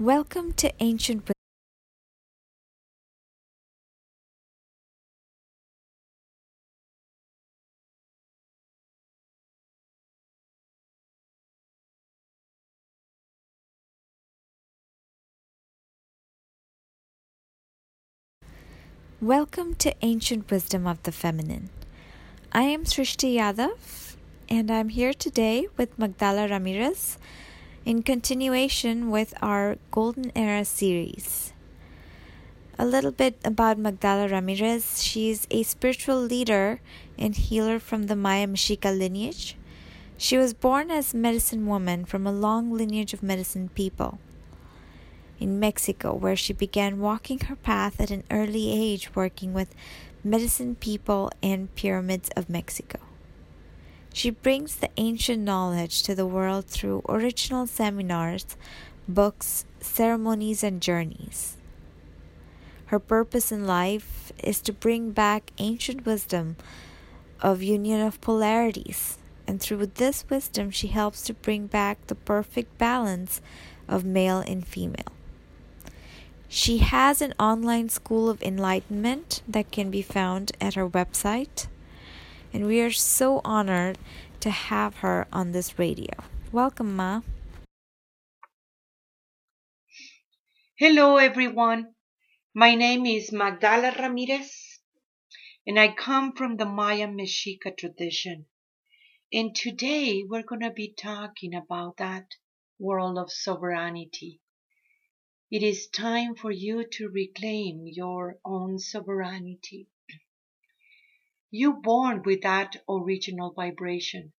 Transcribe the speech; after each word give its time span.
Welcome 0.00 0.52
to 0.52 0.72
Ancient 0.78 1.28
Welcome 19.20 19.74
to 19.74 19.92
Ancient 20.00 20.48
Wisdom 20.48 20.86
of 20.86 21.02
the 21.02 21.10
Feminine. 21.10 21.70
I 22.52 22.62
am 22.62 22.84
Srishti 22.84 23.34
Yadav, 23.34 24.14
and 24.48 24.70
I'm 24.70 24.90
here 24.90 25.12
today 25.12 25.66
with 25.76 25.98
Magdala 25.98 26.46
Ramirez 26.46 27.18
in 27.88 28.02
continuation 28.02 29.10
with 29.10 29.32
our 29.40 29.78
Golden 29.90 30.30
Era 30.36 30.62
series. 30.62 31.54
A 32.78 32.84
little 32.84 33.10
bit 33.10 33.38
about 33.42 33.78
Magdala 33.78 34.28
Ramirez. 34.28 35.02
She's 35.02 35.46
a 35.50 35.62
spiritual 35.62 36.20
leader 36.20 36.82
and 37.18 37.34
healer 37.34 37.78
from 37.78 38.02
the 38.02 38.14
Maya 38.14 38.46
Mexica 38.46 38.92
lineage. 38.92 39.56
She 40.18 40.36
was 40.36 40.52
born 40.52 40.90
as 40.90 41.14
medicine 41.14 41.64
woman 41.64 42.04
from 42.04 42.26
a 42.26 42.30
long 42.46 42.70
lineage 42.70 43.14
of 43.14 43.22
medicine 43.22 43.70
people 43.70 44.18
in 45.40 45.58
Mexico, 45.58 46.12
where 46.12 46.36
she 46.36 46.52
began 46.52 47.00
walking 47.00 47.40
her 47.48 47.56
path 47.56 47.98
at 48.02 48.10
an 48.10 48.22
early 48.30 48.70
age, 48.70 49.16
working 49.16 49.54
with 49.54 49.74
medicine 50.22 50.74
people 50.74 51.32
and 51.42 51.74
pyramids 51.74 52.28
of 52.36 52.50
Mexico. 52.50 53.07
She 54.12 54.30
brings 54.30 54.76
the 54.76 54.90
ancient 54.96 55.42
knowledge 55.42 56.02
to 56.02 56.14
the 56.14 56.26
world 56.26 56.66
through 56.66 57.02
original 57.08 57.66
seminars, 57.66 58.56
books, 59.06 59.64
ceremonies, 59.80 60.64
and 60.64 60.82
journeys. 60.82 61.56
Her 62.86 62.98
purpose 62.98 63.52
in 63.52 63.66
life 63.66 64.32
is 64.42 64.60
to 64.62 64.72
bring 64.72 65.12
back 65.12 65.52
ancient 65.58 66.06
wisdom 66.06 66.56
of 67.40 67.62
union 67.62 68.00
of 68.00 68.20
polarities, 68.20 69.18
and 69.46 69.60
through 69.60 69.86
this 69.86 70.24
wisdom, 70.28 70.70
she 70.70 70.88
helps 70.88 71.22
to 71.22 71.34
bring 71.34 71.66
back 71.66 72.06
the 72.06 72.14
perfect 72.14 72.76
balance 72.78 73.40
of 73.86 74.04
male 74.04 74.40
and 74.40 74.66
female. 74.66 75.12
She 76.48 76.78
has 76.78 77.20
an 77.20 77.34
online 77.38 77.90
school 77.90 78.30
of 78.30 78.42
enlightenment 78.42 79.42
that 79.46 79.70
can 79.70 79.90
be 79.90 80.02
found 80.02 80.52
at 80.60 80.74
her 80.74 80.88
website, 80.88 81.66
and 82.52 82.66
we 82.66 82.80
are 82.80 82.90
so 82.90 83.40
honored 83.44 83.98
to 84.40 84.50
have 84.50 84.96
her 84.96 85.26
on 85.32 85.52
this 85.52 85.78
radio. 85.78 86.14
Welcome, 86.52 86.96
Ma. 86.96 87.22
Hello, 90.76 91.16
everyone. 91.16 91.94
My 92.54 92.74
name 92.74 93.04
is 93.04 93.32
Magdala 93.32 93.94
Ramirez, 93.98 94.80
and 95.66 95.78
I 95.78 95.88
come 95.92 96.32
from 96.32 96.56
the 96.56 96.64
Maya 96.64 97.06
Mexica 97.06 97.76
tradition. 97.76 98.46
And 99.32 99.54
today 99.54 100.24
we're 100.26 100.42
going 100.42 100.62
to 100.62 100.70
be 100.70 100.94
talking 100.96 101.54
about 101.54 101.98
that 101.98 102.26
world 102.78 103.18
of 103.18 103.30
sovereignty. 103.30 104.40
It 105.50 105.62
is 105.62 105.88
time 105.88 106.34
for 106.34 106.50
you 106.50 106.86
to 106.92 107.08
reclaim 107.08 107.86
your 107.86 108.38
own 108.44 108.78
sovereignty. 108.78 109.88
You 111.50 111.74
born 111.74 112.22
with 112.24 112.42
that 112.42 112.76
original 112.88 113.52
vibration. 113.52 114.34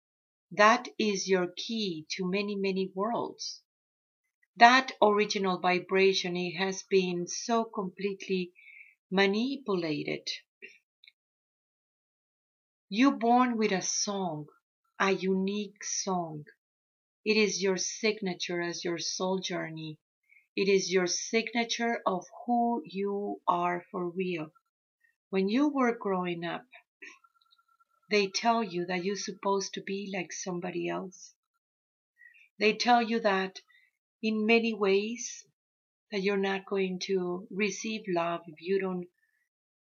That 0.52 0.88
is 1.00 1.28
your 1.28 1.48
key 1.58 2.06
to 2.12 2.30
many, 2.30 2.56
many 2.56 2.92
worlds. 2.94 3.64
That 4.58 4.92
original 5.02 5.60
vibration, 5.60 6.38
it 6.38 6.58
has 6.58 6.84
been 6.84 7.28
so 7.28 7.64
completely 7.64 8.54
manipulated. 9.10 10.28
You 12.90 13.12
born 13.12 13.58
with 13.58 13.72
a 13.72 13.82
song, 13.82 14.48
a 15.00 15.12
unique 15.12 15.84
song. 15.84 16.46
It 17.26 17.38
is 17.38 17.62
your 17.62 17.78
signature 17.78 18.62
as 18.62 18.84
your 18.84 19.00
soul 19.00 19.40
journey. 19.40 20.00
It 20.56 20.68
is 20.70 20.92
your 20.92 21.08
signature 21.08 22.02
of 22.06 22.26
who 22.46 22.84
you 22.86 23.42
are 23.48 23.86
for 23.92 24.10
real. 24.10 24.52
When 25.30 25.50
you 25.50 25.70
were 25.70 25.98
growing 25.98 26.46
up, 26.46 26.66
they 28.10 28.28
tell 28.28 28.64
you 28.64 28.86
that 28.88 29.04
you're 29.04 29.16
supposed 29.16 29.74
to 29.76 29.82
be 29.82 30.12
like 30.14 30.34
somebody 30.34 30.90
else. 30.90 31.34
They 32.58 32.74
tell 32.74 33.02
you 33.02 33.20
that 33.22 33.62
in 34.22 34.46
many 34.46 34.74
ways 34.74 35.46
that 36.12 36.22
you're 36.22 36.38
not 36.38 36.66
going 36.66 37.00
to 37.00 37.48
receive 37.52 38.04
love 38.08 38.42
if 38.48 38.62
you 38.62 38.80
don't 38.80 39.08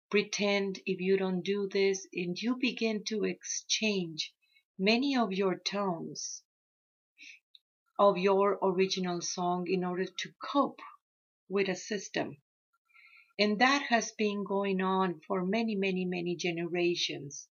pretend, 0.10 0.80
if 0.86 1.00
you 1.00 1.18
don't 1.18 1.44
do 1.44 1.70
this, 1.72 2.08
and 2.14 2.42
you 2.42 2.58
begin 2.60 3.04
to 3.06 3.24
exchange 3.24 4.34
many 4.80 5.16
of 5.16 5.32
your 5.34 5.56
tones 5.56 6.44
of 8.00 8.18
your 8.18 8.58
original 8.64 9.22
song 9.22 9.68
in 9.68 9.84
order 9.84 10.06
to 10.06 10.30
cope 10.42 10.80
with 11.50 11.68
a 11.68 11.76
system. 11.76 12.38
And 13.40 13.60
that 13.60 13.84
has 13.90 14.12
been 14.12 14.44
going 14.44 14.82
on 14.82 15.22
for 15.28 15.46
many, 15.46 15.76
many, 15.76 16.06
many 16.06 16.36
generations. 16.36 17.48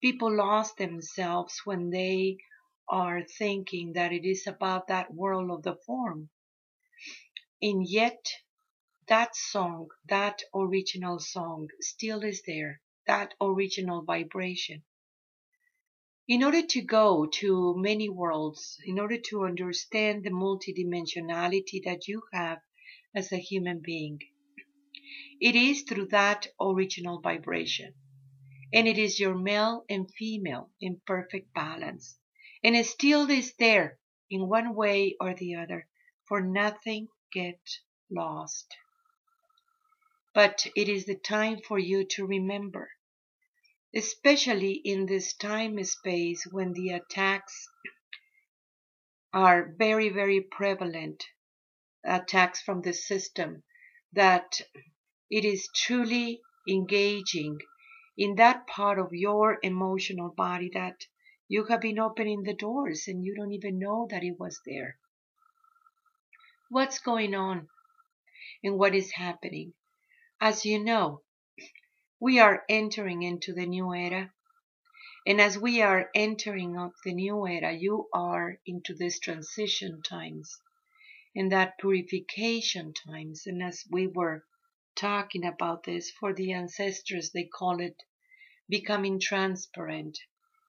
People 0.00 0.36
lost 0.36 0.76
themselves 0.76 1.62
when 1.64 1.90
they 1.90 2.38
are 2.88 3.24
thinking 3.24 3.94
that 3.94 4.12
it 4.12 4.24
is 4.24 4.46
about 4.46 4.88
that 4.88 5.12
world 5.12 5.50
of 5.50 5.62
the 5.62 5.76
form. 5.86 6.30
And 7.62 7.88
yet, 7.88 8.26
that 9.08 9.34
song, 9.34 9.88
that 10.08 10.42
original 10.54 11.18
song, 11.18 11.68
still 11.80 12.22
is 12.22 12.42
there, 12.46 12.80
that 13.06 13.34
original 13.40 14.02
vibration. 14.02 14.82
In 16.28 16.42
order 16.42 16.62
to 16.62 16.82
go 16.82 17.26
to 17.26 17.74
many 17.76 18.08
worlds, 18.08 18.78
in 18.84 18.98
order 18.98 19.16
to 19.30 19.44
understand 19.44 20.24
the 20.24 20.30
multidimensionality 20.30 21.84
that 21.84 22.08
you 22.08 22.22
have 22.32 22.58
as 23.14 23.32
a 23.32 23.38
human 23.38 23.80
being, 23.80 24.20
it 25.40 25.54
is 25.54 25.82
through 25.82 26.08
that 26.08 26.48
original 26.60 27.20
vibration. 27.20 27.94
And 28.72 28.88
it 28.88 28.98
is 28.98 29.20
your 29.20 29.34
male 29.34 29.84
and 29.88 30.10
female 30.12 30.70
in 30.80 31.00
perfect 31.06 31.54
balance. 31.54 32.18
And 32.64 32.84
still 32.84 33.30
is 33.30 33.54
there 33.58 33.98
in 34.30 34.48
one 34.48 34.74
way 34.74 35.16
or 35.20 35.34
the 35.34 35.54
other, 35.56 35.86
for 36.26 36.40
nothing 36.40 37.08
get 37.32 37.60
lost. 38.10 38.76
But 40.34 40.66
it 40.74 40.88
is 40.88 41.06
the 41.06 41.16
time 41.16 41.60
for 41.66 41.78
you 41.78 42.04
to 42.16 42.26
remember 42.26 42.90
especially 43.96 44.72
in 44.72 45.06
this 45.06 45.32
time 45.32 45.82
space 45.82 46.46
when 46.50 46.72
the 46.74 46.90
attacks 46.90 47.66
are 49.32 49.72
very, 49.78 50.10
very 50.10 50.40
prevalent, 50.40 51.24
attacks 52.04 52.60
from 52.60 52.82
the 52.82 52.92
system, 52.92 53.62
that 54.12 54.60
it 55.30 55.46
is 55.46 55.68
truly 55.74 56.40
engaging 56.68 57.58
in 58.16 58.36
that 58.36 58.66
part 58.66 58.98
of 58.98 59.12
your 59.12 59.58
emotional 59.62 60.30
body 60.30 60.70
that 60.72 61.06
you 61.48 61.64
have 61.66 61.80
been 61.80 61.98
opening 61.98 62.42
the 62.42 62.54
doors 62.54 63.06
and 63.08 63.24
you 63.24 63.34
don't 63.34 63.52
even 63.52 63.78
know 63.78 64.06
that 64.10 64.24
it 64.24 64.38
was 64.38 64.60
there. 64.64 64.98
What's 66.68 66.98
going 66.98 67.34
on 67.34 67.68
and 68.64 68.78
what 68.78 68.94
is 68.94 69.12
happening? 69.12 69.74
As 70.40 70.64
you 70.64 70.82
know, 70.82 71.22
we 72.18 72.38
are 72.38 72.64
entering 72.68 73.22
into 73.22 73.52
the 73.52 73.66
new 73.66 73.94
era. 73.94 74.32
And 75.26 75.40
as 75.40 75.58
we 75.58 75.82
are 75.82 76.10
entering 76.14 76.78
of 76.78 76.92
the 77.04 77.12
new 77.12 77.46
era, 77.46 77.72
you 77.72 78.08
are 78.12 78.58
into 78.64 78.94
this 78.94 79.18
transition 79.18 80.02
times 80.02 80.58
and 81.34 81.52
that 81.52 81.78
purification 81.78 82.94
times. 82.94 83.46
And 83.46 83.62
as 83.62 83.84
we 83.90 84.06
were 84.06 84.44
talking 84.96 85.44
about 85.44 85.84
this 85.84 86.10
for 86.10 86.34
the 86.34 86.52
ancestors, 86.52 87.30
they 87.30 87.44
call 87.44 87.80
it 87.80 88.02
becoming 88.68 89.20
transparent, 89.20 90.18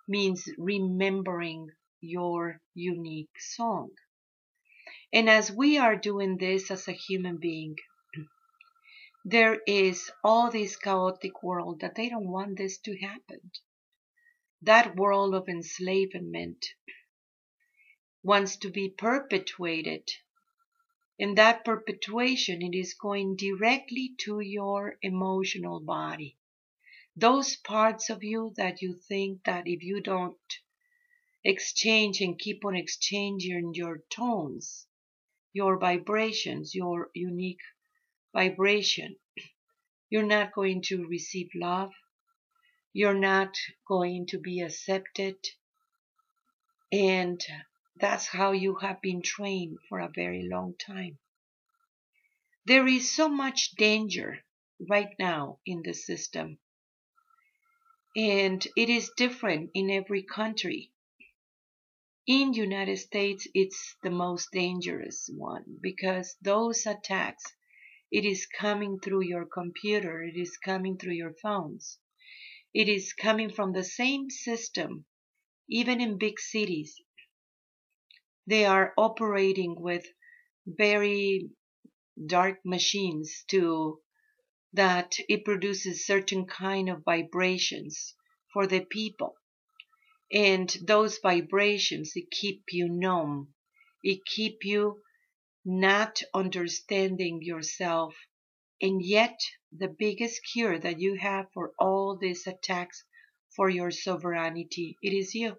means 0.07 0.47
remembering 0.57 1.71
your 2.01 2.61
unique 2.73 3.39
song. 3.39 3.89
And 5.11 5.29
as 5.29 5.51
we 5.51 5.77
are 5.77 5.95
doing 5.95 6.37
this 6.37 6.69
as 6.69 6.87
a 6.87 6.91
human 6.91 7.37
being, 7.37 7.75
there 9.25 9.59
is 9.65 10.11
all 10.23 10.51
this 10.51 10.75
chaotic 10.75 11.41
world 11.41 11.79
that 11.79 11.95
they 11.95 12.09
don't 12.09 12.29
want 12.29 12.57
this 12.57 12.77
to 12.79 12.97
happen. 12.99 13.51
That 14.61 14.95
world 14.95 15.33
of 15.33 15.47
enslavement 15.47 16.65
wants 18.21 18.57
to 18.57 18.69
be 18.69 18.89
perpetuated. 18.89 20.09
In 21.19 21.35
that 21.35 21.65
perpetuation, 21.65 22.61
it 22.61 22.77
is 22.77 22.93
going 22.93 23.35
directly 23.35 24.15
to 24.19 24.39
your 24.39 24.97
emotional 25.01 25.79
body. 25.79 26.37
Those 27.15 27.55
parts 27.55 28.09
of 28.09 28.23
you 28.23 28.53
that 28.57 28.81
you 28.81 28.93
think 28.93 29.43
that 29.45 29.67
if 29.67 29.81
you 29.81 30.01
don't 30.01 30.37
exchange 31.43 32.21
and 32.21 32.37
keep 32.37 32.63
on 32.65 32.75
exchanging 32.75 33.73
your 33.73 34.03
tones, 34.09 34.85
your 35.53 35.79
vibrations, 35.79 36.75
your 36.75 37.09
unique 37.15 37.61
vibration. 38.33 39.15
You're 40.09 40.31
not 40.37 40.53
going 40.53 40.83
to 40.83 41.07
receive 41.07 41.49
love. 41.55 41.91
You're 42.93 43.17
not 43.17 43.55
going 43.87 44.27
to 44.27 44.39
be 44.39 44.61
accepted. 44.61 45.37
And 46.91 47.41
that's 47.99 48.27
how 48.27 48.51
you 48.51 48.75
have 48.75 49.01
been 49.01 49.21
trained 49.21 49.77
for 49.89 49.99
a 49.99 50.11
very 50.13 50.47
long 50.47 50.75
time. 50.77 51.17
There 52.65 52.87
is 52.87 53.11
so 53.11 53.29
much 53.29 53.71
danger 53.75 54.43
right 54.89 55.15
now 55.17 55.59
in 55.65 55.83
the 55.83 55.93
system. 55.93 56.59
And 58.15 58.67
it 58.75 58.89
is 58.89 59.11
different 59.15 59.71
in 59.73 59.89
every 59.89 60.23
country. 60.23 60.91
In 62.27 62.53
United 62.53 62.97
States, 62.97 63.47
it's 63.53 63.95
the 64.03 64.09
most 64.09 64.51
dangerous 64.51 65.29
one 65.33 65.77
because 65.81 66.35
those 66.41 66.85
attacks, 66.85 67.43
it 68.11 68.25
is 68.25 68.45
coming 68.45 68.99
through 68.99 69.23
your 69.23 69.45
computer, 69.45 70.23
it 70.23 70.35
is 70.35 70.57
coming 70.57 70.97
through 70.97 71.13
your 71.13 71.35
phones. 71.41 71.99
It 72.73 72.89
is 72.89 73.13
coming 73.13 73.49
from 73.49 73.71
the 73.71 73.83
same 73.83 74.29
system, 74.29 75.05
even 75.69 76.01
in 76.01 76.17
big 76.17 76.37
cities. 76.39 77.01
They 78.47 78.63
are 78.65 78.93
operating 78.97 79.75
with 79.79 80.07
very 80.65 81.49
dark 82.25 82.59
machines 82.65 83.43
to 83.49 84.01
that 84.71 85.17
it 85.27 85.43
produces 85.43 86.05
certain 86.05 86.45
kind 86.45 86.89
of 86.89 87.03
vibrations 87.03 88.15
for 88.53 88.65
the 88.65 88.85
people. 88.85 89.35
And 90.31 90.69
those 90.81 91.19
vibrations 91.19 92.13
it 92.15 92.31
keep 92.31 92.63
you 92.71 92.87
numb. 92.87 93.53
It 94.03 94.25
keep 94.25 94.63
you 94.63 95.01
not 95.65 96.21
understanding 96.33 97.41
yourself. 97.41 98.15
And 98.81 99.03
yet 99.03 99.39
the 99.71 99.89
biggest 99.89 100.41
cure 100.53 100.79
that 100.79 100.99
you 100.99 101.15
have 101.15 101.51
for 101.53 101.73
all 101.77 102.15
these 102.15 102.47
attacks 102.47 103.03
for 103.55 103.69
your 103.69 103.91
sovereignty 103.91 104.97
it 105.01 105.13
is 105.13 105.35
you 105.35 105.57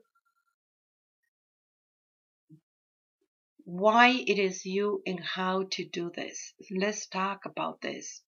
why 3.70 4.08
it 4.26 4.38
is 4.38 4.64
you 4.64 5.02
and 5.04 5.20
how 5.20 5.62
to 5.70 5.84
do 5.84 6.10
this 6.16 6.54
let's 6.70 7.06
talk 7.06 7.44
about 7.44 7.78
this 7.82 8.22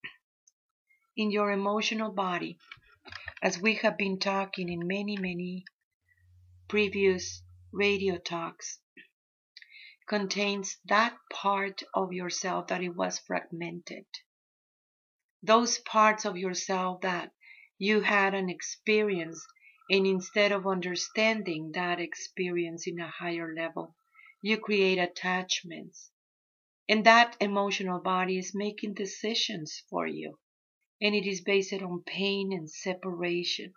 in 1.17 1.31
your 1.31 1.51
emotional 1.51 2.13
body 2.13 2.59
as 3.43 3.59
we 3.59 3.75
have 3.75 3.97
been 3.97 4.19
talking 4.19 4.69
in 4.69 4.87
many 4.87 5.17
many 5.17 5.65
previous 6.69 7.43
radio 7.73 8.19
talks 8.19 8.81
contains 10.11 10.77
that 10.87 11.17
part 11.33 11.85
of 11.95 12.13
yourself 12.13 12.67
that 12.67 12.83
it 12.83 12.97
was 12.97 13.21
fragmented. 13.21 14.05
Those 15.41 15.79
parts 15.79 16.25
of 16.25 16.37
yourself 16.37 17.03
that 17.03 17.31
you 17.79 18.01
had 18.01 18.35
an 18.35 18.51
experience 18.51 19.47
and 19.89 20.05
instead 20.09 20.51
of 20.51 20.67
understanding 20.67 21.71
that 21.75 22.01
experience 22.01 22.89
in 22.89 22.99
a 22.99 23.09
higher 23.09 23.55
level, 23.55 23.95
you 24.43 24.59
create 24.59 24.99
attachments. 24.99 26.11
And 26.89 27.05
that 27.07 27.37
emotional 27.41 28.01
body 28.01 28.39
is 28.39 28.53
making 28.55 28.95
decisions 28.95 29.83
for 29.91 30.07
you. 30.07 30.39
And 31.01 31.15
it 31.15 31.27
is 31.27 31.41
based 31.41 31.73
on 31.73 32.03
pain 32.07 32.53
and 32.53 32.71
separation 32.71 33.75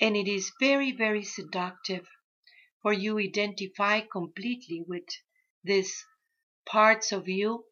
and 0.00 0.16
it 0.16 0.28
is 0.28 0.52
very, 0.60 0.92
very 0.92 1.24
seductive 1.24 2.06
for 2.82 2.92
you 2.92 3.18
identify 3.18 4.00
completely 4.00 4.84
with 4.86 5.06
these 5.64 6.04
parts 6.64 7.10
of 7.10 7.28
you 7.28 7.64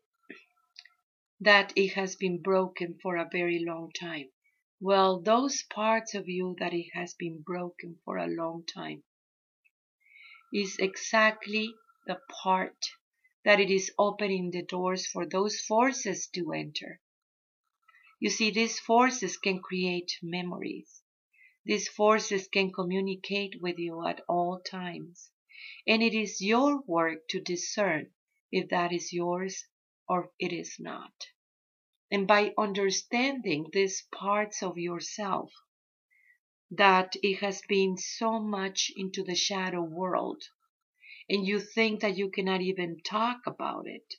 that 1.41 1.73
it 1.77 1.93
has 1.93 2.17
been 2.17 2.43
broken 2.43 2.99
for 3.01 3.17
a 3.17 3.29
very 3.31 3.65
long 3.65 3.93
time. 3.93 4.29
Well, 4.81 5.21
those 5.21 5.63
parts 5.63 6.15
of 6.15 6.29
you 6.29 6.57
that 6.59 6.75
it 6.75 6.89
has 6.95 7.15
been 7.15 7.43
broken 7.43 8.01
for 8.05 8.17
a 8.17 8.27
long 8.27 8.65
time 8.75 9.05
is 10.53 10.77
exactly 10.79 11.75
the 12.07 12.21
part 12.43 12.77
that 13.45 13.61
it 13.61 13.71
is 13.71 13.93
opening 13.99 14.51
the 14.51 14.63
doors 14.63 15.07
for 15.07 15.27
those 15.27 15.61
forces 15.61 16.29
to 16.35 16.53
enter. 16.53 17.01
You 18.19 18.31
see, 18.31 18.51
these 18.51 18.81
forces 18.81 19.37
can 19.37 19.61
create 19.61 20.19
memories. 20.23 21.03
These 21.65 21.89
forces 21.89 22.49
can 22.49 22.73
communicate 22.73 23.61
with 23.61 23.79
you 23.79 24.07
at 24.07 24.23
all 24.29 24.61
times, 24.61 25.31
and 25.87 26.03
it 26.03 26.15
is 26.15 26.41
your 26.41 26.81
work 26.83 27.29
to 27.29 27.41
discern 27.41 28.13
if 28.51 28.69
that 28.71 28.93
is 28.93 29.13
yours 29.13 29.65
or 30.09 30.33
it 30.39 30.53
is 30.53 30.77
not. 30.79 31.13
And 32.11 32.27
by 32.27 32.55
understanding 32.57 33.67
these 33.73 34.03
parts 34.13 34.63
of 34.63 34.79
yourself, 34.79 35.53
that 36.71 37.15
it 37.23 37.41
has 37.41 37.63
been 37.69 37.97
so 37.97 38.41
much 38.41 38.91
into 38.97 39.23
the 39.23 39.35
shadow 39.35 39.83
world, 39.83 40.43
and 41.29 41.47
you 41.47 41.61
think 41.61 42.01
that 42.01 42.17
you 42.17 42.31
cannot 42.31 42.61
even 42.61 43.01
talk 43.03 43.41
about 43.47 43.87
it. 43.87 44.15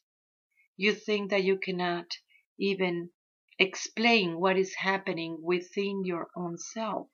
You 0.77 0.93
think 0.93 1.31
that 1.31 1.43
you 1.43 1.57
cannot 1.57 2.17
even 2.59 3.11
explain 3.59 4.39
what 4.39 4.57
is 4.57 4.75
happening 4.75 5.39
within 5.41 6.03
your 6.05 6.29
own 6.35 6.57
self 6.57 7.09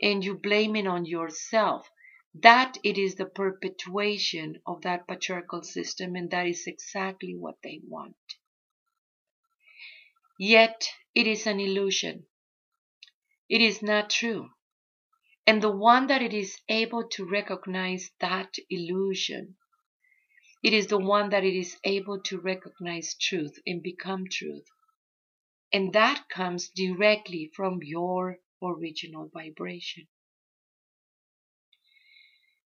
and 0.00 0.24
you 0.24 0.34
blame 0.34 0.76
it 0.76 0.86
on 0.86 1.04
yourself, 1.04 1.90
that 2.34 2.78
it 2.82 2.96
is 2.96 3.16
the 3.16 3.26
perpetuation 3.26 4.60
of 4.66 4.80
that 4.82 5.06
patriarchal 5.06 5.62
system 5.62 6.16
and 6.16 6.30
that 6.30 6.46
is 6.46 6.66
exactly 6.66 7.34
what 7.36 7.56
they 7.62 7.80
want. 7.86 8.16
Yet 10.38 10.88
it 11.14 11.26
is 11.26 11.46
an 11.46 11.60
illusion. 11.60 12.24
It 13.50 13.60
is 13.60 13.82
not 13.82 14.10
true. 14.10 14.50
And 15.44 15.60
the 15.60 15.72
one 15.76 16.06
that 16.06 16.22
it 16.22 16.32
is 16.32 16.60
able 16.68 17.08
to 17.08 17.24
recognize 17.24 18.12
that 18.20 18.54
illusion, 18.70 19.56
it 20.62 20.72
is 20.72 20.86
the 20.86 20.98
one 21.00 21.30
that 21.30 21.42
it 21.42 21.58
is 21.58 21.76
able 21.82 22.22
to 22.22 22.38
recognize 22.38 23.16
truth 23.16 23.58
and 23.66 23.82
become 23.82 24.26
truth. 24.30 24.68
And 25.72 25.92
that 25.94 26.28
comes 26.28 26.68
directly 26.68 27.50
from 27.56 27.80
your 27.82 28.38
original 28.62 29.28
vibration. 29.34 30.06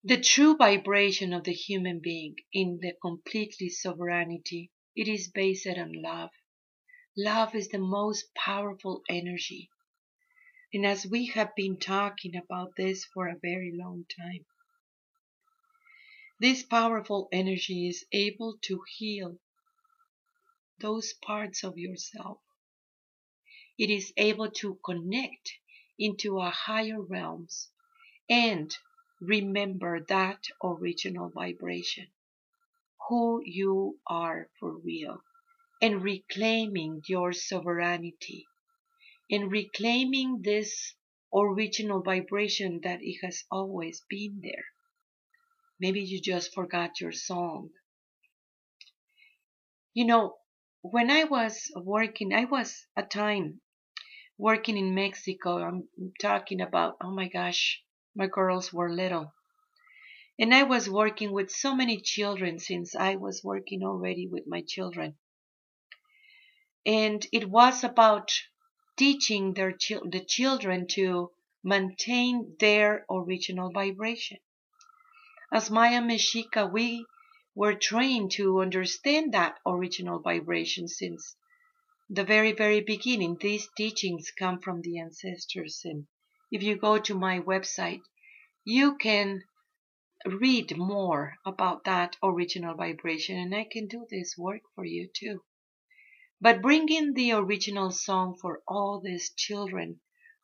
The 0.05 0.21
true 0.21 0.55
vibration 0.55 1.33
of 1.33 1.43
the 1.43 1.51
human 1.51 1.99
being 1.99 2.37
in 2.53 2.79
the 2.81 2.93
completely 3.01 3.67
sovereignty, 3.67 4.71
it 4.95 5.09
is 5.09 5.27
based 5.27 5.67
on 5.67 5.91
love. 6.01 6.29
Love 7.17 7.53
is 7.53 7.67
the 7.67 7.79
most 7.79 8.33
powerful 8.33 9.03
energy. 9.09 9.69
And 10.71 10.85
as 10.85 11.07
we 11.07 11.27
have 11.27 11.55
been 11.55 11.77
talking 11.79 12.35
about 12.35 12.75
this 12.75 13.03
for 13.05 13.27
a 13.27 13.39
very 13.39 13.71
long 13.75 14.05
time, 14.05 14.45
this 16.39 16.61
powerful 16.63 17.27
energy 17.31 17.87
is 17.87 18.05
able 18.11 18.59
to 18.63 18.83
heal 18.97 19.39
those 20.79 21.13
parts 21.13 21.63
of 21.63 21.77
yourself. 21.77 22.39
It 23.79 23.89
is 23.89 24.13
able 24.15 24.51
to 24.51 24.79
connect 24.85 25.53
into 25.97 26.37
a 26.39 26.51
higher 26.51 27.01
realms 27.01 27.69
and 28.29 28.71
remember 29.19 30.01
that 30.05 30.43
original 30.63 31.29
vibration, 31.29 32.07
who 33.07 33.41
you 33.43 33.99
are 34.05 34.49
for 34.59 34.77
real, 34.77 35.21
and 35.81 36.03
reclaiming 36.03 37.01
your 37.07 37.33
sovereignty, 37.33 38.47
and 39.29 39.51
reclaiming 39.51 40.41
this 40.43 40.95
original 41.33 42.01
vibration 42.01 42.81
that 42.83 42.99
it 43.01 43.19
has 43.23 43.43
always 43.51 44.03
been 44.09 44.41
there. 44.41 44.65
Maybe 45.79 46.01
you 46.01 46.21
just 46.21 46.53
forgot 46.53 46.99
your 46.99 47.11
song. 47.11 47.69
You 49.93 50.05
know, 50.05 50.35
when 50.81 51.11
I 51.11 51.25
was 51.25 51.71
working, 51.75 52.33
I 52.33 52.45
was 52.45 52.85
a 52.95 53.03
time 53.03 53.61
working 54.39 54.77
in 54.77 54.95
Mexico, 54.95 55.57
I'm 55.57 55.89
talking 56.21 56.61
about, 56.61 56.95
oh 57.03 57.11
my 57.11 57.27
gosh, 57.27 57.83
my 58.15 58.27
girls 58.27 58.71
were 58.71 58.91
little. 58.91 59.33
And 60.39 60.55
I 60.55 60.63
was 60.63 60.89
working 60.89 61.33
with 61.33 61.51
so 61.51 61.75
many 61.75 61.99
children 61.99 62.57
since 62.57 62.95
I 62.95 63.17
was 63.17 63.43
working 63.43 63.83
already 63.83 64.27
with 64.31 64.45
my 64.47 64.63
children. 64.65 65.17
And 66.85 67.25
it 67.33 67.49
was 67.49 67.83
about 67.83 68.31
teaching 68.99 69.53
their 69.53 69.71
the 69.71 70.23
children 70.27 70.85
to 70.85 71.31
maintain 71.63 72.55
their 72.59 73.05
original 73.09 73.71
vibration. 73.71 74.37
As 75.53 75.71
Maya 75.71 76.01
Mexica, 76.01 76.69
we 76.71 77.05
were 77.55 77.73
trained 77.73 78.31
to 78.31 78.61
understand 78.61 79.33
that 79.33 79.57
original 79.65 80.19
vibration 80.19 80.87
since 80.89 81.35
the 82.09 82.25
very, 82.25 82.51
very 82.51 82.81
beginning. 82.81 83.37
These 83.39 83.69
teachings 83.77 84.31
come 84.37 84.59
from 84.59 84.81
the 84.81 84.99
ancestors. 84.99 85.81
And 85.85 86.05
if 86.51 86.61
you 86.61 86.75
go 86.75 86.99
to 86.99 87.15
my 87.17 87.39
website, 87.39 88.01
you 88.65 88.97
can 88.97 89.43
read 90.25 90.77
more 90.77 91.35
about 91.45 91.85
that 91.85 92.17
original 92.21 92.75
vibration, 92.75 93.37
and 93.37 93.55
I 93.55 93.63
can 93.63 93.87
do 93.87 94.05
this 94.09 94.37
work 94.37 94.61
for 94.75 94.83
you 94.83 95.09
too. 95.13 95.41
But 96.41 96.61
bringing 96.61 97.13
the 97.13 97.33
original 97.33 97.91
song 97.91 98.37
for 98.39 98.61
all 98.65 99.01
these 99.01 99.33
children 99.35 99.99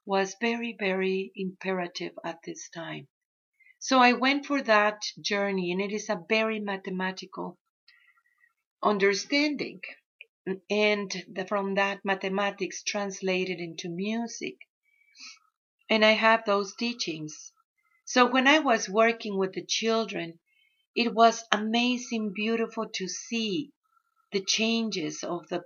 was 0.06 0.36
very, 0.42 0.76
very 0.78 1.32
imperative 1.36 2.12
at 2.24 2.40
this 2.44 2.70
time. 2.70 3.08
So 3.80 4.00
I 4.00 4.12
went 4.14 4.46
for 4.46 4.62
that 4.62 5.02
journey, 5.22 5.72
and 5.72 5.80
it 5.80 5.94
is 5.94 6.10
a 6.10 6.22
very 6.28 6.60
mathematical 6.60 7.58
understanding. 8.84 9.82
And 10.70 11.46
from 11.48 11.76
that, 11.76 12.04
mathematics 12.04 12.84
translated 12.84 13.60
into 13.60 13.90
music. 13.90 14.58
And 15.90 16.04
I 16.04 16.12
have 16.12 16.44
those 16.46 16.76
teachings. 16.76 17.54
So 18.04 18.30
when 18.30 18.48
I 18.48 18.60
was 18.60 18.90
working 18.90 19.38
with 19.38 19.54
the 19.54 19.66
children, 19.66 20.40
it 20.94 21.14
was 21.14 21.46
amazing, 21.52 22.34
beautiful 22.34 22.90
to 22.96 23.08
see 23.08 23.72
the 24.32 24.42
changes 24.44 25.24
of 25.24 25.48
the 25.48 25.64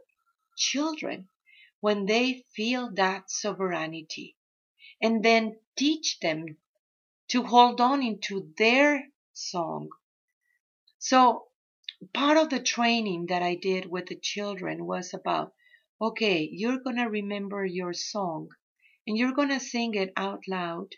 children 0.59 1.29
when 1.79 2.05
they 2.05 2.43
feel 2.53 2.91
that 2.91 3.31
sovereignty 3.31 4.35
and 5.01 5.23
then 5.23 5.57
teach 5.77 6.19
them 6.19 6.57
to 7.29 7.41
hold 7.43 7.79
on 7.79 8.03
into 8.03 8.53
their 8.57 9.07
song. 9.33 9.89
So 10.97 11.47
part 12.13 12.37
of 12.37 12.49
the 12.49 12.61
training 12.61 13.27
that 13.27 13.41
I 13.41 13.55
did 13.55 13.85
with 13.85 14.07
the 14.07 14.19
children 14.19 14.85
was 14.85 15.13
about, 15.13 15.53
okay, 16.01 16.49
you're 16.51 16.79
going 16.79 16.97
to 16.97 17.05
remember 17.05 17.65
your 17.65 17.93
song 17.93 18.49
and 19.07 19.17
you're 19.17 19.33
going 19.33 19.49
to 19.49 19.59
sing 19.59 19.95
it 19.95 20.11
out 20.17 20.43
loud. 20.47 20.89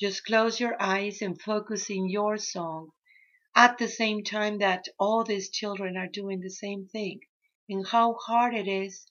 Just 0.00 0.24
close 0.24 0.60
your 0.60 0.80
eyes 0.80 1.20
and 1.20 1.40
focus 1.40 1.90
in 1.90 2.08
your 2.08 2.36
song 2.36 2.90
at 3.56 3.78
the 3.78 3.88
same 3.88 4.22
time 4.22 4.58
that 4.58 4.86
all 4.98 5.24
these 5.24 5.50
children 5.50 5.96
are 5.96 6.08
doing 6.08 6.40
the 6.40 6.50
same 6.50 6.86
thing 6.86 7.20
and 7.68 7.86
how 7.86 8.14
hard 8.14 8.54
it 8.54 8.68
is 8.68 9.06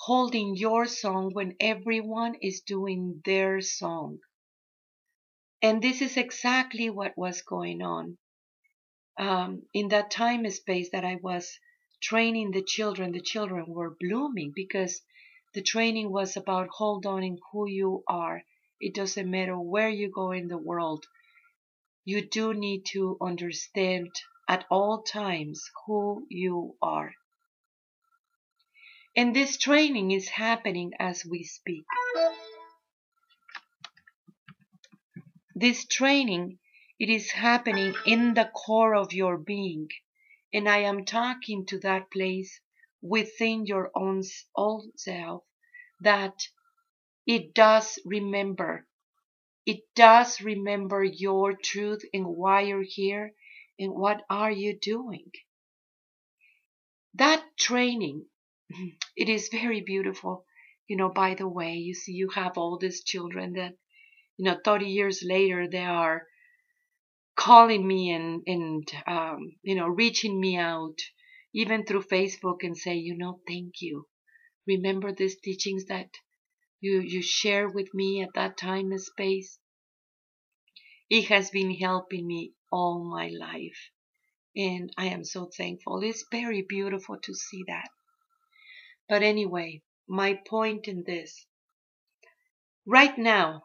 holding 0.00 0.56
your 0.56 0.86
song 0.86 1.30
when 1.34 1.54
everyone 1.60 2.34
is 2.40 2.62
doing 2.62 3.20
their 3.24 3.60
song. 3.60 4.18
And 5.60 5.82
this 5.82 6.00
is 6.00 6.16
exactly 6.16 6.88
what 6.88 7.18
was 7.18 7.42
going 7.42 7.82
on. 7.82 8.16
Um, 9.18 9.62
in 9.74 9.88
that 9.88 10.10
time 10.10 10.48
space 10.50 10.88
that 10.92 11.04
I 11.04 11.16
was 11.16 11.58
training 12.02 12.52
the 12.52 12.62
children, 12.62 13.12
the 13.12 13.20
children 13.20 13.66
were 13.68 13.96
blooming 14.00 14.52
because 14.54 15.02
the 15.52 15.60
training 15.60 16.10
was 16.10 16.36
about 16.36 16.68
hold 16.70 17.04
on 17.04 17.22
in 17.22 17.38
who 17.52 17.68
you 17.68 18.02
are. 18.08 18.42
It 18.80 18.94
doesn't 18.94 19.30
matter 19.30 19.58
where 19.58 19.90
you 19.90 20.10
go 20.10 20.32
in 20.32 20.48
the 20.48 20.56
world. 20.56 21.04
You 22.06 22.26
do 22.26 22.54
need 22.54 22.86
to 22.92 23.18
understand 23.20 24.08
at 24.50 24.64
all 24.68 25.00
times 25.02 25.70
who 25.86 26.26
you 26.28 26.74
are. 26.82 27.14
And 29.16 29.34
this 29.34 29.56
training 29.56 30.10
is 30.10 30.28
happening 30.28 30.90
as 30.98 31.24
we 31.24 31.44
speak. 31.44 31.84
This 35.54 35.86
training, 35.86 36.58
it 36.98 37.08
is 37.08 37.30
happening 37.30 37.94
in 38.04 38.34
the 38.34 38.50
core 38.52 38.96
of 38.96 39.12
your 39.12 39.38
being. 39.38 39.86
And 40.52 40.68
I 40.68 40.78
am 40.78 41.04
talking 41.04 41.64
to 41.66 41.78
that 41.80 42.10
place 42.10 42.60
within 43.00 43.66
your 43.66 43.92
own 43.94 44.24
old 44.56 44.86
self 44.96 45.44
that 46.00 46.34
it 47.24 47.54
does 47.54 48.00
remember. 48.04 48.88
It 49.64 49.82
does 49.94 50.40
remember 50.40 51.04
your 51.04 51.52
truth 51.52 52.02
and 52.12 52.26
why 52.26 52.62
you're 52.62 52.82
here 52.82 53.32
and 53.80 53.92
what 53.92 54.22
are 54.30 54.52
you 54.52 54.78
doing. 54.78 55.32
That 57.14 57.44
training, 57.58 58.26
it 59.16 59.28
is 59.28 59.48
very 59.50 59.80
beautiful. 59.80 60.44
You 60.86 60.96
know, 60.96 61.08
by 61.08 61.34
the 61.34 61.48
way, 61.48 61.74
you 61.74 61.94
see, 61.94 62.12
you 62.12 62.28
have 62.30 62.56
all 62.58 62.78
these 62.78 63.02
children 63.02 63.54
that 63.54 63.74
you 64.36 64.46
know, 64.46 64.58
30 64.64 64.86
years 64.86 65.22
later, 65.22 65.68
they 65.68 65.84
are 65.84 66.26
calling 67.36 67.86
me 67.86 68.10
and, 68.10 68.42
and 68.46 68.90
um, 69.06 69.52
you 69.62 69.74
know, 69.74 69.86
reaching 69.86 70.40
me 70.40 70.56
out, 70.56 70.98
even 71.54 71.84
through 71.84 72.02
Facebook 72.04 72.58
and 72.62 72.76
say, 72.76 72.94
you 72.94 73.16
know, 73.18 73.40
thank 73.46 73.82
you. 73.82 74.06
Remember 74.66 75.12
these 75.12 75.38
teachings 75.40 75.84
that 75.86 76.08
you, 76.80 77.00
you 77.00 77.20
share 77.22 77.68
with 77.68 77.92
me 77.92 78.22
at 78.22 78.30
that 78.34 78.56
time 78.56 78.92
and 78.92 79.00
space? 79.00 79.58
It 81.10 81.26
has 81.28 81.50
been 81.50 81.74
helping 81.74 82.26
me 82.26 82.52
all 82.70 83.04
my 83.04 83.28
life. 83.28 83.90
And 84.56 84.92
I 84.96 85.06
am 85.06 85.24
so 85.24 85.46
thankful. 85.56 86.02
It's 86.02 86.24
very 86.30 86.62
beautiful 86.62 87.18
to 87.22 87.34
see 87.34 87.64
that. 87.68 87.88
But 89.08 89.22
anyway, 89.22 89.82
my 90.08 90.34
point 90.46 90.88
in 90.88 91.04
this. 91.04 91.46
Right 92.86 93.16
now, 93.16 93.64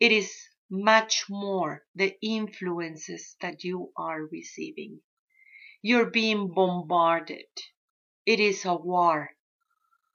it 0.00 0.10
is 0.12 0.32
much 0.70 1.26
more 1.28 1.84
the 1.94 2.16
influences 2.22 3.36
that 3.40 3.62
you 3.62 3.92
are 3.96 4.22
receiving. 4.24 5.00
You're 5.82 6.10
being 6.10 6.52
bombarded. 6.54 7.46
It 8.24 8.40
is 8.40 8.64
a 8.64 8.74
war 8.74 9.30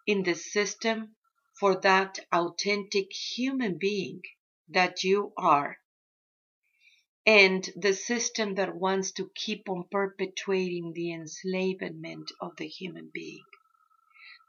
in 0.05 0.23
the 0.23 0.33
system 0.33 1.15
for 1.59 1.79
that 1.81 2.19
authentic 2.31 3.11
human 3.11 3.77
being 3.77 4.21
that 4.69 5.03
you 5.03 5.33
are. 5.37 5.77
And 7.27 7.69
the 7.75 7.93
system 7.93 8.55
that 8.55 8.73
wants 8.73 9.11
to 9.11 9.29
keep 9.35 9.69
on 9.69 9.83
perpetuating 9.91 10.93
the 10.93 11.11
enslavement 11.11 12.31
of 12.41 12.55
the 12.55 12.67
human 12.67 13.11
being. 13.13 13.43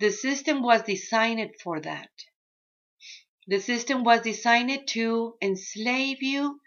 The 0.01 0.13
system 0.13 0.63
was 0.63 0.83
designed 0.83 1.57
for 1.61 1.81
that. 1.81 2.11
The 3.49 3.59
system 3.61 4.05
was 4.05 4.21
designed 4.21 4.87
to 4.89 5.37
enslave 5.43 6.23
you 6.23 6.61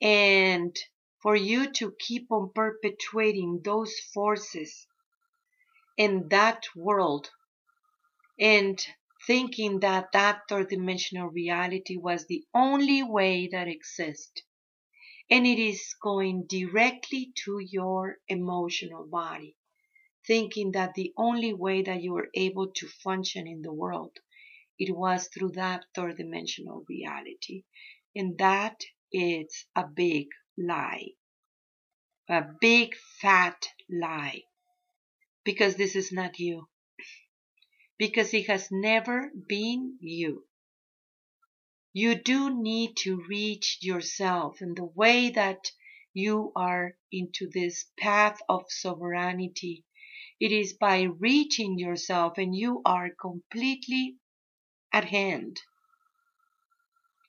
and 0.00 0.74
for 1.20 1.36
you 1.36 1.70
to 1.72 1.94
keep 1.98 2.32
on 2.32 2.50
perpetuating 2.54 3.60
those 3.62 3.92
forces 4.14 4.86
in 5.98 6.28
that 6.30 6.64
world 6.76 7.28
and 8.38 8.80
thinking 9.26 9.80
that 9.80 10.12
that 10.12 10.42
third 10.48 10.68
dimensional 10.68 11.26
reality 11.26 11.96
was 11.96 12.26
the 12.26 12.44
only 12.54 13.02
way 13.02 13.48
that 13.48 13.68
exists. 13.68 14.42
And 15.30 15.46
it 15.46 15.58
is 15.58 15.94
going 16.02 16.46
directly 16.48 17.32
to 17.44 17.58
your 17.58 18.16
emotional 18.28 19.06
body, 19.06 19.56
thinking 20.26 20.72
that 20.72 20.94
the 20.94 21.12
only 21.16 21.52
way 21.52 21.82
that 21.82 22.02
you 22.02 22.16
are 22.16 22.28
able 22.34 22.72
to 22.72 22.88
function 22.88 23.46
in 23.46 23.62
the 23.62 23.72
world 23.72 24.18
it 24.78 24.94
was 24.94 25.28
through 25.28 25.50
that 25.52 25.84
third 25.94 26.16
dimensional 26.18 26.84
reality. 26.88 27.64
And 28.14 28.38
that 28.38 28.84
is 29.12 29.66
a 29.74 29.84
big 29.84 30.28
lie. 30.56 31.08
A 32.28 32.44
big 32.60 32.94
fat 33.20 33.68
lie. 33.90 34.42
Because 35.44 35.74
this 35.74 35.96
is 35.96 36.12
not 36.12 36.38
you. 36.38 36.68
Because 37.98 38.32
it 38.34 38.46
has 38.46 38.68
never 38.70 39.32
been 39.48 39.98
you. 40.00 40.47
You 41.92 42.14
do 42.16 42.62
need 42.62 42.96
to 42.98 43.24
reach 43.28 43.78
yourself 43.80 44.60
and 44.60 44.76
the 44.76 44.84
way 44.84 45.30
that 45.30 45.70
you 46.12 46.52
are 46.54 46.96
into 47.10 47.48
this 47.48 47.86
path 47.98 48.40
of 48.48 48.66
sovereignty. 48.68 49.84
It 50.38 50.52
is 50.52 50.74
by 50.74 51.02
reaching 51.02 51.78
yourself 51.78 52.36
and 52.36 52.54
you 52.54 52.82
are 52.84 53.10
completely 53.10 54.18
at 54.92 55.06
hand. 55.06 55.60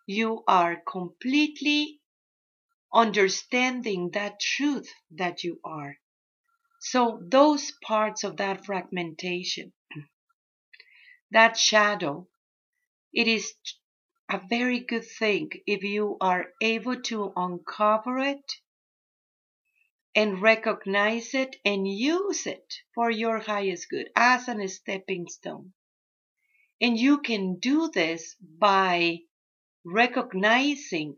You 0.06 0.44
are 0.48 0.75
completely 0.75 2.01
understanding 2.94 4.12
that 4.12 4.39
truth 4.39 4.92
that 5.12 5.44
you 5.44 5.60
are. 5.63 5.98
So 6.82 7.22
those 7.22 7.72
parts 7.84 8.24
of 8.24 8.38
that 8.38 8.66
fragmentation, 8.66 9.74
that 11.32 11.58
shadow, 11.58 12.28
it 13.13 13.28
is 13.28 13.54
a 14.30 14.40
very 14.50 14.80
good 14.80 15.06
thing 15.06 15.50
if 15.66 15.84
you 15.84 16.16
are 16.22 16.54
able 16.62 17.02
to 17.02 17.34
uncover 17.36 18.20
it 18.20 18.54
and 20.16 20.42
recognize 20.42 21.34
it 21.34 21.56
and 21.66 21.88
use 21.88 22.46
it 22.46 22.76
for 22.94 23.10
your 23.10 23.40
highest 23.40 23.90
good 23.90 24.10
as 24.16 24.48
a 24.48 24.68
stepping 24.68 25.28
stone. 25.28 25.74
And 26.82 26.98
you 26.98 27.20
can 27.22 27.60
do 27.60 27.90
this 27.90 28.36
by 28.40 29.20
recognizing 29.84 31.16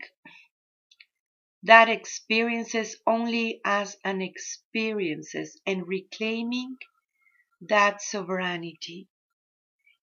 that 1.64 1.90
experiences 1.90 2.98
only 3.06 3.62
as 3.64 3.98
an 4.04 4.22
experiences 4.22 5.60
and 5.66 5.88
reclaiming 5.88 6.78
that 7.62 8.02
sovereignty. 8.02 9.08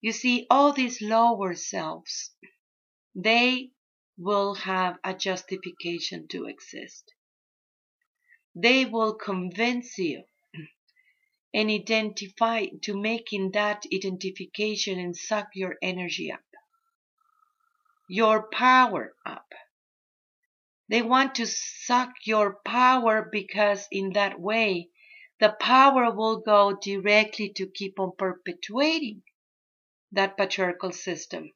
You 0.00 0.12
see, 0.12 0.46
all 0.48 0.72
these 0.72 1.02
lower 1.02 1.54
selves, 1.54 2.30
they 3.14 3.70
will 4.16 4.54
have 4.54 4.98
a 5.04 5.14
justification 5.14 6.26
to 6.28 6.46
exist. 6.46 7.14
They 8.54 8.84
will 8.84 9.14
convince 9.14 9.96
you 9.98 10.24
and 11.54 11.70
identify 11.70 12.66
to 12.82 13.00
making 13.00 13.52
that 13.52 13.84
identification 13.92 14.98
and 14.98 15.16
suck 15.16 15.48
your 15.54 15.76
energy 15.80 16.30
up, 16.32 16.44
your 18.08 18.48
power 18.50 19.14
up. 19.24 19.52
They 20.88 21.02
want 21.02 21.34
to 21.36 21.46
suck 21.46 22.14
your 22.24 22.60
power 22.64 23.28
because 23.30 23.86
in 23.92 24.14
that 24.14 24.40
way 24.40 24.88
the 25.40 25.54
power 25.60 26.10
will 26.12 26.40
go 26.40 26.72
directly 26.72 27.52
to 27.56 27.66
keep 27.66 28.00
on 28.00 28.12
perpetuating 28.18 29.22
that 30.12 30.36
patriarchal 30.36 30.92
system. 30.92 31.52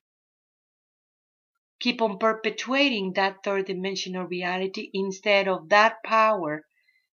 Keep 1.83 2.01
on 2.01 2.17
perpetuating 2.21 3.15
that 3.15 3.43
third 3.43 3.67
dimensional 3.67 4.23
reality 4.23 4.89
instead 4.95 5.49
of 5.49 5.69
that 5.71 6.01
power 6.05 6.65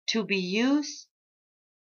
to 0.06 0.24
be 0.24 0.38
used 0.38 1.06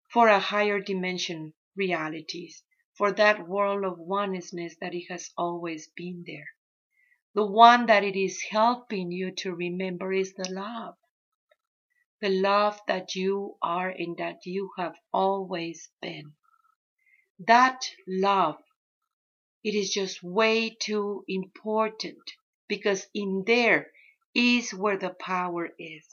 for 0.10 0.29
a 0.29 0.39
higher 0.39 0.79
dimension 0.79 1.53
realities, 1.75 2.63
for 2.95 3.12
that 3.12 3.48
world 3.48 3.86
of 3.86 4.00
oneness 4.00 4.50
that 4.81 4.95
it 4.95 5.05
has 5.10 5.29
always 5.38 5.89
been 5.95 6.24
there. 6.25 6.48
The 7.36 7.45
one 7.45 7.86
that 7.86 8.03
it 8.03 8.15
is 8.15 8.41
helping 8.50 9.12
you 9.12 9.29
to 9.41 9.53
remember 9.53 10.12
is 10.12 10.34
the 10.34 10.50
love. 10.50 10.95
The 12.19 12.29
love 12.29 12.81
that 12.88 13.13
you 13.13 13.57
are 13.62 13.89
and 13.91 14.17
that 14.17 14.48
you 14.48 14.72
have 14.79 14.95
always 15.13 15.91
been. 16.01 16.34
That 17.45 17.86
love, 18.07 18.57
it 19.63 19.75
is 19.75 19.93
just 19.93 20.24
way 20.24 20.72
too 20.72 21.24
important 21.27 22.17
because 22.67 23.07
in 23.13 23.43
there 23.45 23.91
is 24.34 24.74
where 24.74 24.98
the 24.98 25.12
power 25.12 25.69
is. 25.77 26.05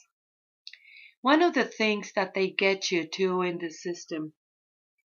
One 1.21 1.43
of 1.43 1.55
the 1.55 1.65
things 1.65 2.13
that 2.13 2.35
they 2.35 2.51
get 2.51 2.91
you 2.91 3.07
to 3.07 3.43
in 3.43 3.59
the 3.59 3.71
system, 3.71 4.33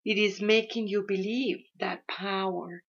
it 0.05 0.17
is 0.17 0.41
making 0.41 0.87
you 0.87 1.03
believe 1.03 1.65
that 1.79 2.07
power 2.07 2.83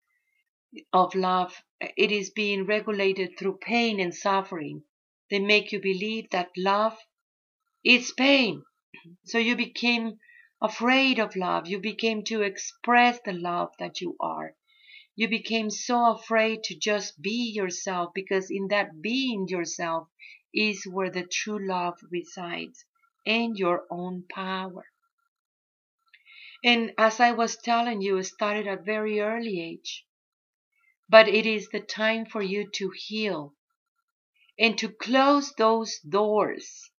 of 0.92 1.16
love, 1.16 1.64
it 1.80 2.12
is 2.12 2.32
being 2.32 2.66
regulated 2.66 3.38
through 3.38 3.58
pain 3.58 4.00
and 4.00 4.14
suffering. 4.14 4.84
They 5.30 5.40
make 5.40 5.72
you 5.72 5.80
believe 5.80 6.30
that 6.32 6.50
love 6.58 6.98
is 7.84 8.12
pain. 8.12 8.64
So 9.26 9.38
you 9.38 9.56
became 9.56 10.20
afraid 10.62 11.20
of 11.20 11.36
love. 11.36 11.68
You 11.68 11.80
became 11.80 12.24
to 12.26 12.42
express 12.42 13.20
the 13.26 13.34
love 13.34 13.72
that 13.80 14.02
you 14.02 14.16
are. 14.20 14.56
You 15.16 15.28
became 15.28 15.70
so 15.70 16.14
afraid 16.14 16.64
to 16.64 16.76
just 16.76 17.22
be 17.22 17.52
yourself 17.54 18.14
because 18.16 18.50
in 18.50 18.70
that 18.70 19.02
being 19.02 19.48
yourself 19.48 20.10
is 20.54 20.88
where 20.88 21.12
the 21.12 21.24
true 21.24 21.64
love 21.68 22.00
resides 22.10 22.84
and 23.26 23.58
your 23.58 23.86
own 23.92 24.26
power. 24.28 24.86
And 26.64 26.94
as 26.98 27.20
I 27.20 27.34
was 27.34 27.58
telling 27.58 28.02
you, 28.02 28.18
it 28.18 28.24
started 28.24 28.68
at 28.68 28.86
very 28.86 29.20
early 29.20 29.62
age. 29.62 30.06
But 31.10 31.28
it 31.28 31.46
is 31.46 31.70
the 31.70 31.82
time 31.82 32.26
for 32.26 32.42
you 32.42 32.70
to 32.72 32.90
heal 32.96 33.54
and 34.58 34.78
to 34.80 34.90
close 34.90 35.54
those 35.54 36.00
doors. 36.00 36.90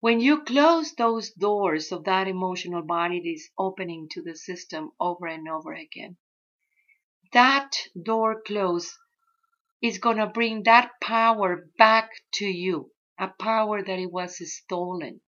When 0.00 0.20
you 0.20 0.42
close 0.42 0.92
those 0.94 1.30
doors 1.30 1.90
of 1.90 2.04
that 2.04 2.28
emotional 2.28 2.82
body 2.82 3.20
that 3.20 3.28
is 3.28 3.50
opening 3.56 4.08
to 4.10 4.22
the 4.22 4.36
system 4.36 4.92
over 5.00 5.26
and 5.26 5.48
over 5.48 5.72
again, 5.72 6.18
that 7.34 7.76
door 8.02 8.40
closed 8.40 8.92
is 9.82 9.98
going 9.98 10.16
to 10.16 10.26
bring 10.26 10.62
that 10.62 10.90
power 11.02 11.68
back 11.76 12.10
to 12.32 12.46
you, 12.46 12.90
a 13.18 13.28
power 13.28 13.82
that 13.82 13.98
it 13.98 14.10
was 14.10 14.40
stolen 14.56 15.20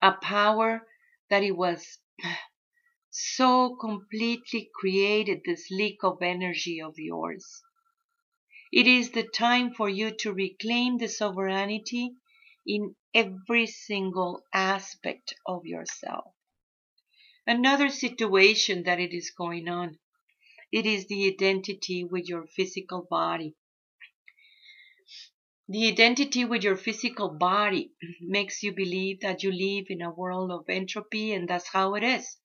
a 0.00 0.12
power 0.12 0.86
that 1.28 1.42
it 1.42 1.56
was 1.56 1.98
so 3.10 3.76
completely 3.80 4.70
created 4.74 5.40
this 5.44 5.68
leak 5.70 5.98
of 6.04 6.22
energy 6.22 6.80
of 6.80 6.94
yours. 6.98 7.62
It 8.72 8.86
is 8.86 9.10
the 9.10 9.26
time 9.26 9.74
for 9.74 9.88
you 9.88 10.12
to 10.18 10.32
reclaim 10.32 10.98
the 10.98 11.08
sovereignty 11.08 12.14
in 12.66 12.94
every 13.14 13.66
single 13.66 14.44
aspect 14.52 15.34
of 15.46 15.64
yourself. 15.64 16.32
Another 17.48 17.88
situation 17.88 18.82
that 18.82 19.00
it 19.00 19.14
is 19.14 19.30
going 19.30 19.70
on, 19.70 19.98
it 20.70 20.84
is 20.84 21.06
the 21.06 21.26
identity 21.32 22.04
with 22.04 22.28
your 22.28 22.46
physical 22.46 23.06
body. 23.08 23.54
The 25.66 25.88
identity 25.88 26.44
with 26.44 26.62
your 26.62 26.76
physical 26.76 27.30
body 27.30 27.92
makes 28.20 28.62
you 28.62 28.74
believe 28.74 29.20
that 29.20 29.42
you 29.42 29.50
live 29.50 29.86
in 29.88 30.02
a 30.02 30.10
world 30.10 30.50
of 30.50 30.68
entropy 30.68 31.32
and 31.32 31.48
that's 31.48 31.68
how 31.68 31.94
it 31.94 32.02
is. 32.02 32.36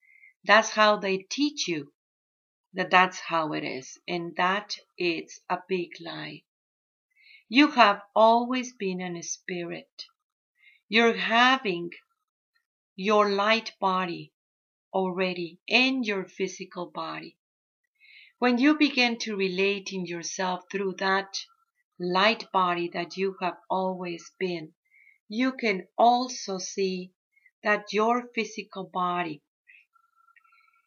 That's 0.46 0.70
how 0.70 0.96
they 0.96 1.18
teach 1.18 1.68
you 1.68 1.92
that 2.72 2.89
that's 2.89 3.20
how 3.20 3.52
it 3.52 3.66
is. 3.66 3.98
And 4.08 4.34
that 4.38 4.78
is 4.98 5.42
a 5.50 5.58
big 5.68 5.89
lie. 6.00 6.44
You 7.50 7.72
have 7.72 8.02
always 8.16 8.72
been 8.72 9.02
a 9.02 9.22
spirit. 9.22 10.06
You're 10.88 11.18
having 11.18 11.89
your 12.96 13.30
light 13.30 13.74
body 13.82 14.33
already 14.93 15.60
in 15.67 16.03
your 16.03 16.25
physical 16.25 16.86
body. 16.86 17.38
When 18.39 18.58
you 18.58 18.77
begin 18.77 19.17
to 19.19 19.36
relate 19.36 19.91
in 19.91 20.06
yourself 20.06 20.63
through 20.71 20.95
that 20.99 21.45
light 21.99 22.51
body 22.51 22.89
that 22.93 23.17
you 23.17 23.36
have 23.41 23.58
always 23.69 24.32
been, 24.39 24.73
you 25.29 25.53
can 25.53 25.88
also 25.97 26.58
see 26.58 27.12
that 27.63 27.93
your 27.93 28.27
physical 28.36 28.84
body, 28.84 29.41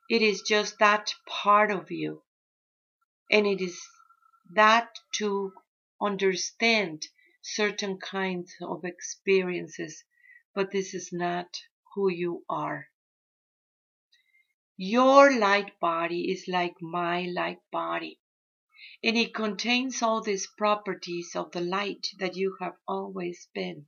it 0.09 0.23
is 0.23 0.43
just 0.43 0.79
that 0.79 1.15
part 1.27 1.71
of 1.71 1.91
you. 1.91 2.23
And 3.31 3.47
it 3.47 3.61
is 3.61 3.81
that 4.55 4.89
to 5.17 5.53
understand 6.01 7.09
certain 7.43 7.99
kinds 7.99 8.55
of 8.61 8.85
experiences, 8.85 10.05
but 10.55 10.71
this 10.71 10.95
is 10.95 11.13
not 11.13 11.49
who 11.95 12.11
you 12.11 12.45
are. 12.49 12.87
Your 14.77 15.39
light 15.39 15.81
body 15.81 16.31
is 16.31 16.47
like 16.49 16.75
my 16.83 17.23
light 17.23 17.61
body 17.73 18.21
and 19.03 19.17
it 19.17 19.35
contains 19.35 20.03
all 20.03 20.23
these 20.23 20.49
properties 20.59 21.35
of 21.35 21.51
the 21.53 21.61
light 21.61 22.07
that 22.19 22.37
you 22.37 22.57
have 22.61 22.75
always 22.87 23.49
been. 23.55 23.87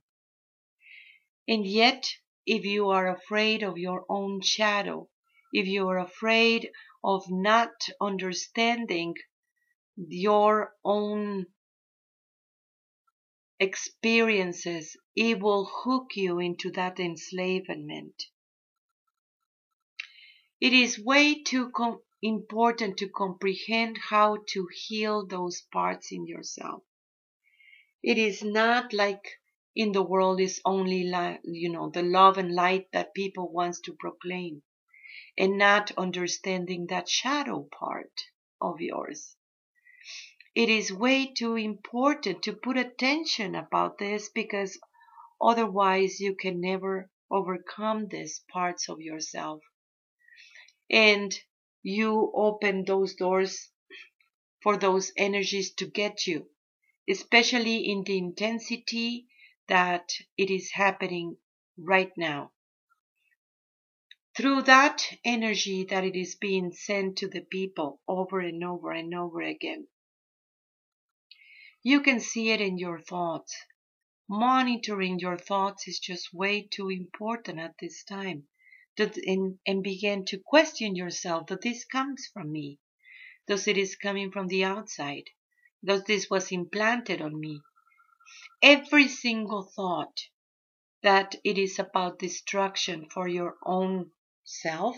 And 1.47 1.65
yet, 1.65 2.07
if 2.45 2.63
you 2.63 2.89
are 2.89 3.07
afraid 3.07 3.63
of 3.63 3.77
your 3.77 4.05
own 4.09 4.41
shadow, 4.41 5.09
if 5.51 5.67
you 5.67 5.87
are 5.89 5.99
afraid 5.99 6.69
of 7.03 7.23
not 7.29 7.71
understanding 7.99 9.15
your 9.95 10.73
own 10.83 11.47
experiences, 13.59 14.95
it 15.15 15.39
will 15.39 15.65
hook 15.65 16.15
you 16.15 16.39
into 16.39 16.71
that 16.71 16.99
enslavement. 16.99 18.23
It 20.61 20.73
is 20.73 20.99
way 20.99 21.41
too 21.43 21.71
important 22.21 22.97
to 22.97 23.09
comprehend 23.09 23.97
how 24.09 24.37
to 24.49 24.67
heal 24.71 25.25
those 25.25 25.61
parts 25.71 26.11
in 26.11 26.25
yourself. 26.27 26.83
It 28.03 28.17
is 28.17 28.43
not 28.43 28.91
like 28.93 29.39
in 29.75 29.93
the 29.93 30.03
world 30.03 30.41
is 30.41 30.61
only 30.65 31.03
like, 31.03 31.41
you 31.43 31.69
know, 31.69 31.89
the 31.89 32.03
love 32.03 32.37
and 32.37 32.53
light 32.53 32.89
that 32.91 33.13
people 33.13 33.51
wants 33.51 33.79
to 33.81 33.93
proclaim 33.93 34.63
and 35.37 35.57
not 35.57 35.91
understanding 35.97 36.87
that 36.87 37.07
shadow 37.07 37.69
part 37.71 38.11
of 38.61 38.81
yours. 38.81 39.37
It 40.55 40.67
is 40.67 40.91
way 40.91 41.27
too 41.27 41.55
important 41.55 42.43
to 42.43 42.53
put 42.53 42.77
attention 42.77 43.55
about 43.55 43.97
this 43.97 44.29
because 44.29 44.77
otherwise 45.41 46.19
you 46.19 46.35
can 46.35 46.59
never 46.59 47.09
overcome 47.31 48.07
these 48.09 48.43
parts 48.51 48.89
of 48.89 48.99
yourself. 48.99 49.61
And 50.91 51.33
you 51.81 52.31
open 52.35 52.83
those 52.83 53.15
doors 53.15 53.69
for 54.61 54.75
those 54.77 55.11
energies 55.15 55.73
to 55.75 55.85
get 55.85 56.27
you, 56.27 56.49
especially 57.07 57.89
in 57.89 58.03
the 58.03 58.17
intensity 58.17 59.27
that 59.67 60.11
it 60.37 60.49
is 60.49 60.71
happening 60.71 61.37
right 61.77 62.11
now. 62.17 62.51
Through 64.35 64.63
that 64.63 65.05
energy 65.23 65.85
that 65.85 66.03
it 66.03 66.15
is 66.15 66.35
being 66.35 66.73
sent 66.73 67.17
to 67.19 67.29
the 67.29 67.41
people 67.41 68.01
over 68.07 68.39
and 68.41 68.63
over 68.63 68.91
and 68.91 69.13
over 69.15 69.41
again. 69.41 69.87
You 71.81 72.01
can 72.01 72.19
see 72.19 72.51
it 72.51 72.59
in 72.59 72.77
your 72.77 72.99
thoughts. 73.01 73.55
Monitoring 74.27 75.19
your 75.19 75.37
thoughts 75.37 75.87
is 75.87 75.97
just 75.97 76.33
way 76.33 76.61
too 76.61 76.89
important 76.89 77.57
at 77.57 77.75
this 77.79 78.03
time 78.03 78.48
and, 78.99 79.59
and 79.65 79.83
begin 79.83 80.25
to 80.25 80.37
question 80.45 80.95
yourself 80.95 81.47
that 81.47 81.61
this 81.61 81.85
comes 81.85 82.27
from 82.33 82.51
me. 82.51 82.79
Does 83.47 83.67
it 83.67 83.77
is 83.77 83.95
coming 83.95 84.31
from 84.31 84.47
the 84.47 84.63
outside? 84.63 85.29
Thus 85.81 86.03
this 86.03 86.29
was 86.29 86.51
implanted 86.51 87.21
on 87.21 87.39
me. 87.39 87.61
Every 88.61 89.07
single 89.07 89.63
thought 89.63 90.19
that 91.01 91.35
it 91.43 91.57
is 91.57 91.79
about 91.79 92.19
destruction 92.19 93.09
for 93.09 93.27
your 93.27 93.57
own 93.63 94.11
self, 94.43 94.97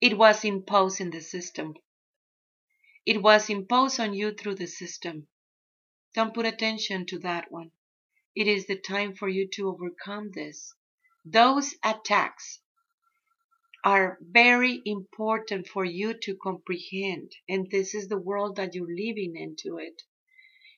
it 0.00 0.18
was 0.18 0.44
imposed 0.44 1.00
in 1.00 1.10
the 1.10 1.20
system. 1.20 1.74
It 3.06 3.22
was 3.22 3.48
imposed 3.48 3.98
on 3.98 4.14
you 4.14 4.34
through 4.34 4.56
the 4.56 4.66
system. 4.66 5.28
Don't 6.14 6.34
put 6.34 6.44
attention 6.44 7.06
to 7.06 7.18
that 7.20 7.50
one. 7.50 7.70
It 8.34 8.46
is 8.46 8.66
the 8.66 8.78
time 8.78 9.14
for 9.14 9.28
you 9.28 9.48
to 9.54 9.68
overcome 9.68 10.30
this. 10.32 10.74
Those 11.24 11.74
attacks 11.84 12.60
are 13.84 14.18
very 14.20 14.82
important 14.84 15.68
for 15.68 15.84
you 15.84 16.14
to 16.14 16.36
comprehend. 16.36 17.32
And 17.48 17.70
this 17.70 17.94
is 17.94 18.08
the 18.08 18.18
world 18.18 18.56
that 18.56 18.74
you're 18.74 18.86
living 18.86 19.36
into 19.36 19.78
it. 19.78 20.02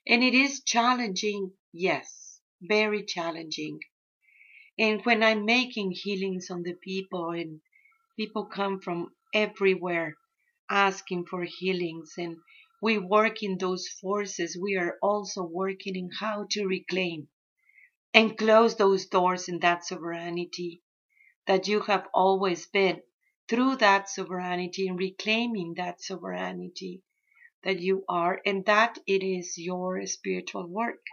And 0.07 0.23
it 0.23 0.35
is 0.35 0.63
challenging, 0.63 1.53
yes, 1.73 2.41
very 2.61 3.05
challenging. 3.05 3.81
And 4.79 5.05
when 5.05 5.23
I'm 5.23 5.45
making 5.45 5.93
healings 5.93 6.51
on 6.51 6.63
the 6.63 6.75
people 6.75 7.31
and 7.31 7.61
people 8.17 8.47
come 8.47 8.81
from 8.81 9.15
everywhere 9.33 10.15
asking 10.69 11.27
for 11.27 11.45
healings 11.45 12.15
and 12.19 12.37
we 12.83 12.99
work 12.99 13.43
in 13.43 13.57
those 13.59 13.89
forces, 13.89 14.59
we 14.61 14.77
are 14.77 14.99
also 15.03 15.43
working 15.43 15.97
in 15.97 16.11
how 16.21 16.47
to 16.51 16.67
reclaim 16.67 17.29
and 18.15 18.39
close 18.39 18.77
those 18.77 19.07
doors 19.07 19.49
in 19.49 19.59
that 19.59 19.85
sovereignty 19.85 20.81
that 21.47 21.67
you 21.67 21.81
have 21.81 22.07
always 22.15 22.67
been 22.69 23.03
through 23.49 23.77
that 23.77 24.09
sovereignty 24.09 24.87
and 24.87 24.99
reclaiming 24.99 25.75
that 25.75 26.01
sovereignty 26.01 27.03
that 27.65 27.81
you 27.81 28.05
are 28.09 28.41
and 28.47 28.65
that 28.67 28.97
it 29.07 29.25
is 29.25 29.59
your 29.59 30.07
spiritual 30.07 30.67
work. 30.67 31.05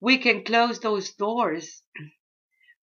We 0.00 0.18
can 0.18 0.44
close 0.44 0.78
those 0.78 1.12
doors, 1.14 1.82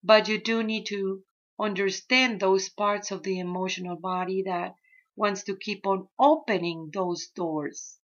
but 0.03 0.27
you 0.27 0.39
do 0.39 0.61
need 0.61 0.87
to 0.87 1.23
understand 1.59 2.39
those 2.39 2.69
parts 2.69 3.11
of 3.11 3.23
the 3.23 3.39
emotional 3.39 3.95
body 3.95 4.43
that 4.43 4.75
wants 5.15 5.43
to 5.45 5.55
keep 5.55 5.87
on 5.87 6.07
opening 6.19 6.91
those 6.93 7.27
doors 7.27 7.97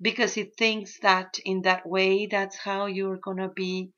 because 0.00 0.36
it 0.36 0.56
thinks 0.56 0.98
that 1.00 1.38
in 1.44 1.62
that 1.62 1.86
way 1.86 2.26
that's 2.26 2.56
how 2.56 2.86
you're 2.86 3.18
going 3.18 3.38
to 3.38 3.48
be 3.48 3.92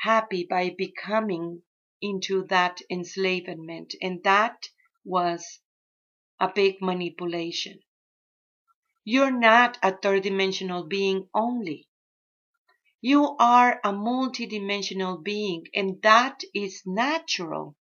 happy 0.00 0.46
by 0.48 0.74
becoming 0.76 1.62
into 2.00 2.46
that 2.46 2.80
enslavement. 2.90 3.94
And 4.00 4.22
that 4.24 4.68
was 5.04 5.60
a 6.38 6.52
big 6.54 6.76
manipulation. 6.80 7.80
You're 9.04 9.36
not 9.36 9.78
a 9.82 9.96
third 9.96 10.22
dimensional 10.24 10.84
being 10.86 11.28
only. 11.34 11.88
You 13.00 13.36
are 13.38 13.80
a 13.82 13.92
multidimensional 13.92 15.22
being 15.22 15.66
and 15.74 16.02
that 16.02 16.42
is 16.54 16.82
natural 16.84 17.76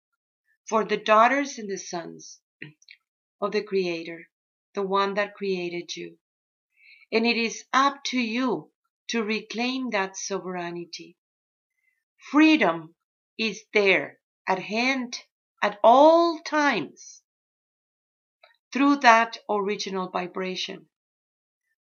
for 0.68 0.84
the 0.84 0.98
daughters 0.98 1.58
and 1.58 1.70
the 1.70 1.78
sons 1.78 2.42
of 3.40 3.52
the 3.52 3.64
creator 3.64 4.28
the 4.74 4.82
one 4.82 5.14
that 5.14 5.36
created 5.36 5.96
you 5.96 6.18
and 7.14 7.28
it 7.28 7.38
is 7.38 7.64
up 7.72 8.04
to 8.04 8.20
you 8.20 8.72
to 9.08 9.24
reclaim 9.24 9.92
that 9.92 10.18
sovereignty. 10.18 11.16
Freedom 12.32 12.96
is 13.38 13.64
there 13.72 14.20
at 14.48 14.58
hand 14.58 15.20
at 15.62 15.80
all 15.84 16.40
times 16.40 17.22
through 18.74 18.96
that 18.96 19.38
original 19.48 20.10
vibration. 20.10 20.88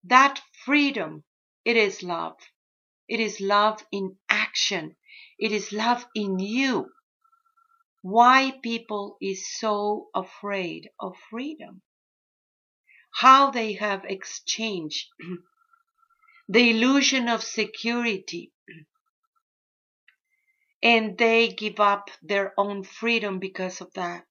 That 0.04 0.42
freedom, 0.66 1.24
it 1.64 1.78
is 1.78 2.02
love. 2.02 2.36
It 3.08 3.20
is 3.20 3.40
love 3.40 3.82
in 3.90 4.18
action. 4.28 4.96
It 5.38 5.52
is 5.52 5.72
love 5.72 6.06
in 6.14 6.38
you. 6.38 6.90
Why 8.02 8.52
people 8.62 9.16
is 9.22 9.48
so 9.58 10.08
afraid 10.14 10.90
of 11.00 11.16
freedom? 11.30 11.80
How 13.14 13.52
they 13.52 13.74
have 13.74 14.04
exchanged 14.06 15.06
the 16.48 16.70
illusion 16.70 17.28
of 17.28 17.44
security 17.44 18.52
and 20.82 21.16
they 21.16 21.48
give 21.48 21.78
up 21.78 22.10
their 22.22 22.52
own 22.58 22.82
freedom 22.82 23.38
because 23.38 23.80
of 23.80 23.92
that. 23.94 24.26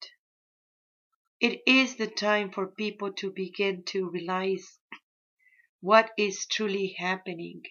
It 1.39 1.61
is 1.65 1.95
the 1.95 2.07
time 2.07 2.51
for 2.51 2.67
people 2.67 3.13
to 3.13 3.31
begin 3.31 3.83
to 3.85 4.09
realize 4.09 4.79
what 5.79 6.11
is 6.17 6.45
truly 6.45 6.95
happening. 6.97 7.61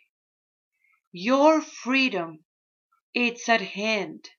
Your 1.12 1.61
freedom, 1.61 2.38
it's 3.12 3.51
at 3.51 3.61
hand 3.61 4.31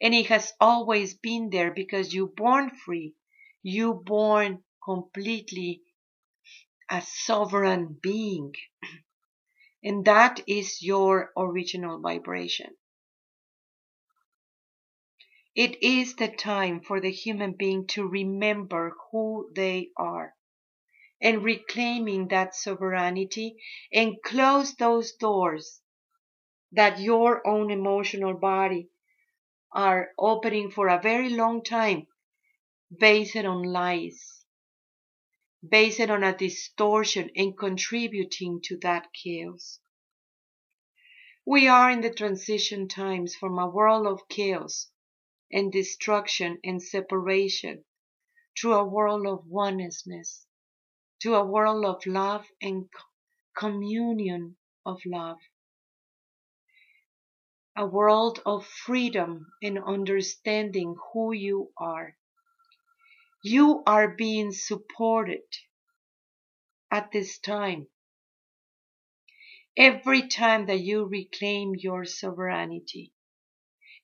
and 0.00 0.14
it 0.14 0.26
has 0.26 0.52
always 0.60 1.14
been 1.14 1.50
there 1.50 1.72
because 1.72 2.14
you 2.14 2.32
born 2.36 2.70
free. 2.70 3.14
You 3.64 3.94
born 3.94 4.62
completely 4.84 5.82
a 6.90 7.00
sovereign 7.02 7.96
being. 8.02 8.54
And 9.82 10.04
that 10.04 10.40
is 10.46 10.82
your 10.82 11.30
original 11.36 12.00
vibration. 12.00 12.76
It 15.54 15.82
is 15.82 16.16
the 16.16 16.28
time 16.28 16.80
for 16.80 17.00
the 17.00 17.10
human 17.10 17.52
being 17.52 17.86
to 17.88 18.06
remember 18.06 18.96
who 19.10 19.50
they 19.54 19.90
are 19.96 20.34
and 21.20 21.44
reclaiming 21.44 22.28
that 22.28 22.54
sovereignty 22.54 23.56
and 23.92 24.16
close 24.24 24.74
those 24.74 25.12
doors 25.12 25.80
that 26.72 27.00
your 27.00 27.46
own 27.46 27.70
emotional 27.70 28.34
body 28.34 28.88
are 29.72 30.10
opening 30.18 30.70
for 30.70 30.88
a 30.88 31.00
very 31.00 31.30
long 31.30 31.62
time 31.62 32.06
based 32.96 33.36
on 33.36 33.62
lies 33.62 34.39
based 35.68 36.00
on 36.00 36.24
a 36.24 36.36
distortion 36.36 37.30
and 37.36 37.56
contributing 37.56 38.60
to 38.64 38.78
that 38.78 39.08
chaos. 39.12 39.78
We 41.44 41.68
are 41.68 41.90
in 41.90 42.00
the 42.00 42.12
transition 42.12 42.88
times 42.88 43.34
from 43.34 43.58
a 43.58 43.68
world 43.68 44.06
of 44.06 44.28
chaos 44.28 44.90
and 45.52 45.72
destruction 45.72 46.58
and 46.64 46.82
separation 46.82 47.84
to 48.58 48.72
a 48.72 48.84
world 48.84 49.26
of 49.26 49.46
oneness, 49.46 50.46
to 51.20 51.34
a 51.34 51.44
world 51.44 51.84
of 51.84 52.06
love 52.06 52.46
and 52.62 52.88
communion 53.56 54.56
of 54.86 55.00
love. 55.04 55.38
A 57.76 57.86
world 57.86 58.40
of 58.46 58.66
freedom 58.66 59.46
and 59.62 59.78
understanding 59.78 60.96
who 61.12 61.32
you 61.32 61.72
are 61.76 62.16
you 63.42 63.82
are 63.86 64.08
being 64.08 64.52
supported 64.52 65.42
at 66.90 67.10
this 67.12 67.38
time. 67.38 67.86
Every 69.76 70.28
time 70.28 70.66
that 70.66 70.80
you 70.80 71.04
reclaim 71.04 71.74
your 71.76 72.04
sovereignty, 72.04 73.12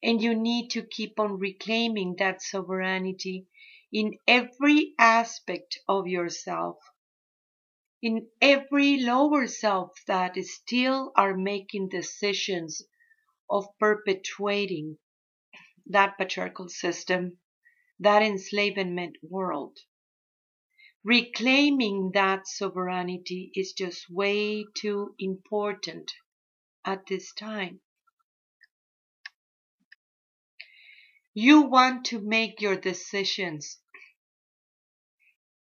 and 0.03 0.23
you 0.23 0.35
need 0.35 0.71
to 0.71 0.83
keep 0.83 1.19
on 1.19 1.39
reclaiming 1.39 2.17
that 2.19 2.41
sovereignty 2.41 3.47
in 3.93 4.19
every 4.27 4.95
aspect 4.99 5.81
of 5.89 6.07
yourself, 6.07 6.79
in 8.01 8.29
every 8.41 8.99
lower 8.99 9.47
self 9.47 9.91
that 10.07 10.37
still 10.45 11.13
are 11.17 11.37
making 11.37 11.89
decisions 11.89 12.83
of 13.51 13.67
perpetuating 13.79 14.99
that 15.87 16.17
patriarchal 16.19 16.69
system 16.69 17.39
that 17.99 18.23
enslavement 18.23 19.17
world. 19.23 19.79
Reclaiming 21.05 22.11
that 22.15 22.47
sovereignty 22.47 23.51
is 23.55 23.73
just 23.73 24.11
way 24.11 24.65
too 24.75 25.15
important 25.19 26.13
at 26.85 27.07
this 27.07 27.33
time. 27.33 27.81
You 31.35 31.63
want 31.63 32.07
to 32.07 32.21
make 32.21 32.61
your 32.61 32.77
decisions 32.77 33.79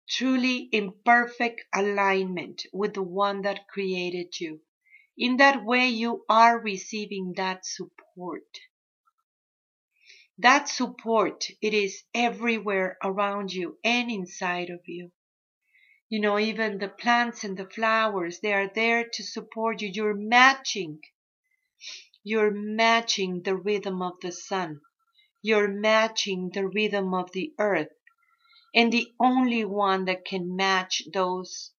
truly 0.09 0.69
in 0.73 0.93
perfect 1.05 1.63
alignment 1.73 2.67
with 2.73 2.95
the 2.95 3.03
one 3.03 3.43
that 3.43 3.69
created 3.69 4.39
you. 4.41 4.61
In 5.17 5.37
that 5.37 5.65
way, 5.65 5.89
you 5.89 6.25
are 6.29 6.61
receiving 6.61 7.35
that 7.37 7.65
support 7.65 8.45
that 10.43 10.69
support, 10.69 11.47
it 11.63 11.75
is 11.75 12.03
everywhere 12.15 12.99
around 13.03 13.53
you 13.53 13.79
and 13.85 14.11
inside 14.11 14.71
of 14.71 14.81
you. 14.87 15.13
You 16.09 16.21
know, 16.21 16.39
even 16.39 16.79
the 16.79 16.89
plants 16.89 17.45
and 17.45 17.57
the 17.57 17.69
flowers, 17.69 18.41
they 18.41 18.53
are 18.53 18.71
there 18.75 19.09
to 19.13 19.23
support 19.23 19.81
you. 19.83 19.91
You're 19.93 20.15
matching. 20.15 21.01
You're 22.25 22.51
matching 22.51 23.43
the 23.43 23.57
rhythm 23.57 24.03
of 24.03 24.15
the 24.21 24.33
sun. 24.33 24.81
You're 25.43 25.69
matching 25.69 26.51
the 26.53 26.67
rhythm 26.67 27.15
of 27.15 27.33
the 27.33 27.55
earth. 27.59 27.93
And 28.75 28.93
the 28.93 29.13
only 29.21 29.65
one 29.65 30.05
that 30.07 30.25
can 30.25 30.57
match 30.57 31.03
those 31.13 31.73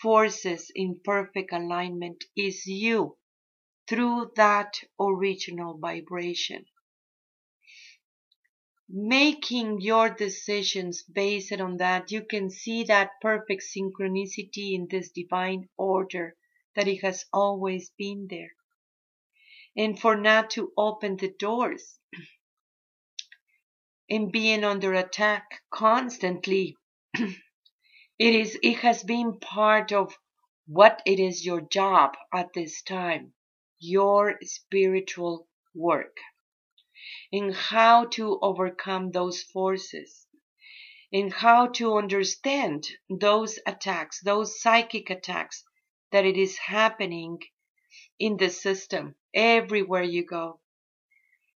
forces 0.00 0.70
in 0.74 1.00
perfect 1.04 1.52
alignment 1.52 2.24
is 2.36 2.66
you 2.66 3.18
through 3.88 4.32
that 4.36 4.74
original 5.00 5.78
vibration. 5.78 6.66
Making 8.88 9.80
your 9.80 10.10
decisions 10.10 11.02
based 11.02 11.52
on 11.52 11.76
that, 11.78 12.10
you 12.10 12.24
can 12.24 12.50
see 12.50 12.84
that 12.84 13.12
perfect 13.20 13.62
synchronicity 13.62 14.74
in 14.74 14.88
this 14.90 15.10
divine 15.10 15.68
order 15.76 16.36
that 16.74 16.88
it 16.88 17.02
has 17.02 17.24
always 17.32 17.90
been 17.98 18.26
there. 18.28 18.52
And 19.76 19.98
for 19.98 20.16
not 20.16 20.50
to 20.50 20.72
open 20.76 21.16
the 21.16 21.32
doors 21.38 21.98
and 24.10 24.30
being 24.32 24.64
under 24.64 24.94
attack 24.94 25.62
constantly, 25.70 26.76
it 27.14 28.34
is 28.34 28.58
it 28.62 28.78
has 28.78 29.02
been 29.02 29.38
part 29.40 29.92
of 29.92 30.16
what 30.66 31.02
it 31.06 31.18
is 31.18 31.44
your 31.44 31.60
job 31.60 32.14
at 32.32 32.52
this 32.54 32.82
time 32.82 33.32
your 33.80 34.38
spiritual 34.42 35.48
work 35.74 36.16
in 37.32 37.50
how 37.50 38.04
to 38.04 38.38
overcome 38.42 39.10
those 39.10 39.42
forces, 39.42 40.26
in 41.10 41.30
how 41.30 41.66
to 41.66 41.96
understand 41.96 42.86
those 43.08 43.58
attacks, 43.66 44.20
those 44.20 44.60
psychic 44.60 45.08
attacks 45.08 45.64
that 46.10 46.26
it 46.26 46.36
is 46.36 46.58
happening 46.58 47.38
in 48.18 48.36
the 48.36 48.50
system 48.50 49.14
everywhere 49.34 50.02
you 50.02 50.24
go, 50.26 50.60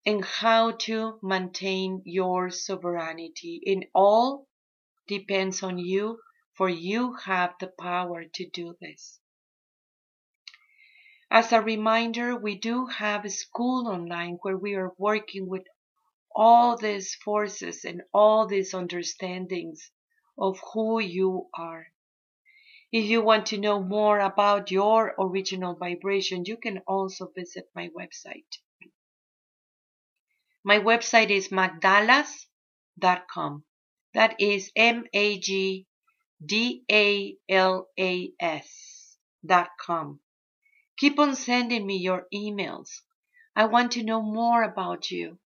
and 0.04 0.22
how 0.24 0.72
to 0.72 1.18
maintain 1.22 2.02
your 2.04 2.50
sovereignty. 2.50 3.60
In 3.64 3.84
all 3.94 4.46
depends 5.08 5.62
on 5.62 5.78
you, 5.78 6.18
for 6.54 6.68
you 6.68 7.14
have 7.24 7.54
the 7.60 7.72
power 7.80 8.24
to 8.24 8.50
do 8.50 8.76
this. 8.78 9.21
As 11.34 11.50
a 11.50 11.62
reminder, 11.62 12.36
we 12.36 12.56
do 12.56 12.84
have 12.84 13.24
a 13.24 13.30
school 13.30 13.88
online 13.88 14.34
where 14.42 14.58
we 14.58 14.74
are 14.74 14.92
working 14.98 15.48
with 15.48 15.66
all 16.30 16.76
these 16.76 17.14
forces 17.14 17.86
and 17.86 18.02
all 18.12 18.46
these 18.46 18.74
understandings 18.74 19.90
of 20.36 20.60
who 20.74 21.00
you 21.00 21.48
are. 21.54 21.86
If 22.92 23.06
you 23.06 23.22
want 23.22 23.46
to 23.46 23.56
know 23.56 23.82
more 23.82 24.20
about 24.20 24.70
your 24.70 25.14
original 25.18 25.74
vibration, 25.74 26.44
you 26.44 26.58
can 26.58 26.82
also 26.86 27.32
visit 27.34 27.66
my 27.74 27.88
website. 27.98 28.58
My 30.62 30.80
website 30.80 31.30
is 31.30 31.48
magdalas.com. 31.48 33.64
That 34.12 34.38
is 34.38 34.70
M 34.76 35.06
A 35.14 35.38
G 35.38 35.86
D 36.44 36.84
A 36.92 37.38
L 37.48 37.88
A 37.98 38.32
S 38.38 39.16
dot 39.46 39.70
com. 39.80 40.20
Keep 41.02 41.18
on 41.18 41.34
sending 41.34 41.84
me 41.84 41.96
your 41.96 42.28
emails. 42.32 43.00
I 43.56 43.64
want 43.64 43.90
to 43.92 44.04
know 44.04 44.22
more 44.22 44.62
about 44.62 45.10
you. 45.10 45.40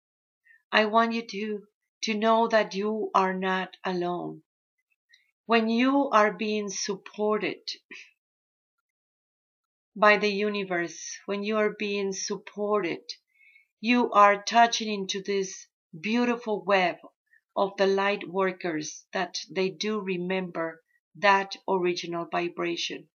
I 0.73 0.87
want 0.87 1.13
you 1.13 1.23
to, 1.29 1.69
to 2.03 2.15
know 2.15 2.49
that 2.49 2.75
you 2.75 3.13
are 3.15 3.33
not 3.33 3.77
alone. 3.85 4.43
When 5.47 5.69
you 5.69 6.11
are 6.11 6.33
being 6.33 6.71
supported 6.71 7.61
by 9.95 10.17
the 10.17 10.33
universe, 10.33 11.21
when 11.27 11.45
you 11.45 11.59
are 11.59 11.77
being 11.79 12.13
supported, 12.13 13.05
you 13.81 14.11
are 14.11 14.43
touching 14.43 14.93
into 14.93 15.23
this 15.23 15.69
beautiful 16.01 16.65
web 16.65 16.97
of 17.55 17.77
the 17.77 17.87
light 17.87 18.29
workers 18.29 19.07
that 19.13 19.39
they 19.49 19.71
do 19.71 20.01
remember 20.01 20.83
that 21.15 21.55
original 21.69 22.27
vibration 22.29 23.09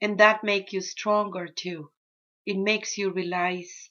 and 0.00 0.16
that 0.18 0.42
make 0.42 0.72
you 0.72 0.80
stronger 0.80 1.46
too. 1.46 1.90
It 2.46 2.56
makes 2.56 2.96
you 2.96 3.10
realize 3.10 3.90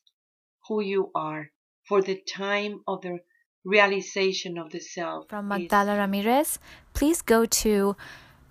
who 0.67 0.81
you 0.81 1.11
are 1.15 1.51
for 1.87 2.01
the 2.01 2.19
time 2.21 2.81
of 2.87 3.01
the 3.01 3.19
realization 3.63 4.57
of 4.57 4.71
the 4.71 4.79
self. 4.79 5.29
From 5.29 5.47
Magdala 5.47 5.95
Ramirez, 5.97 6.57
please 6.93 7.21
go 7.21 7.45
to 7.45 7.95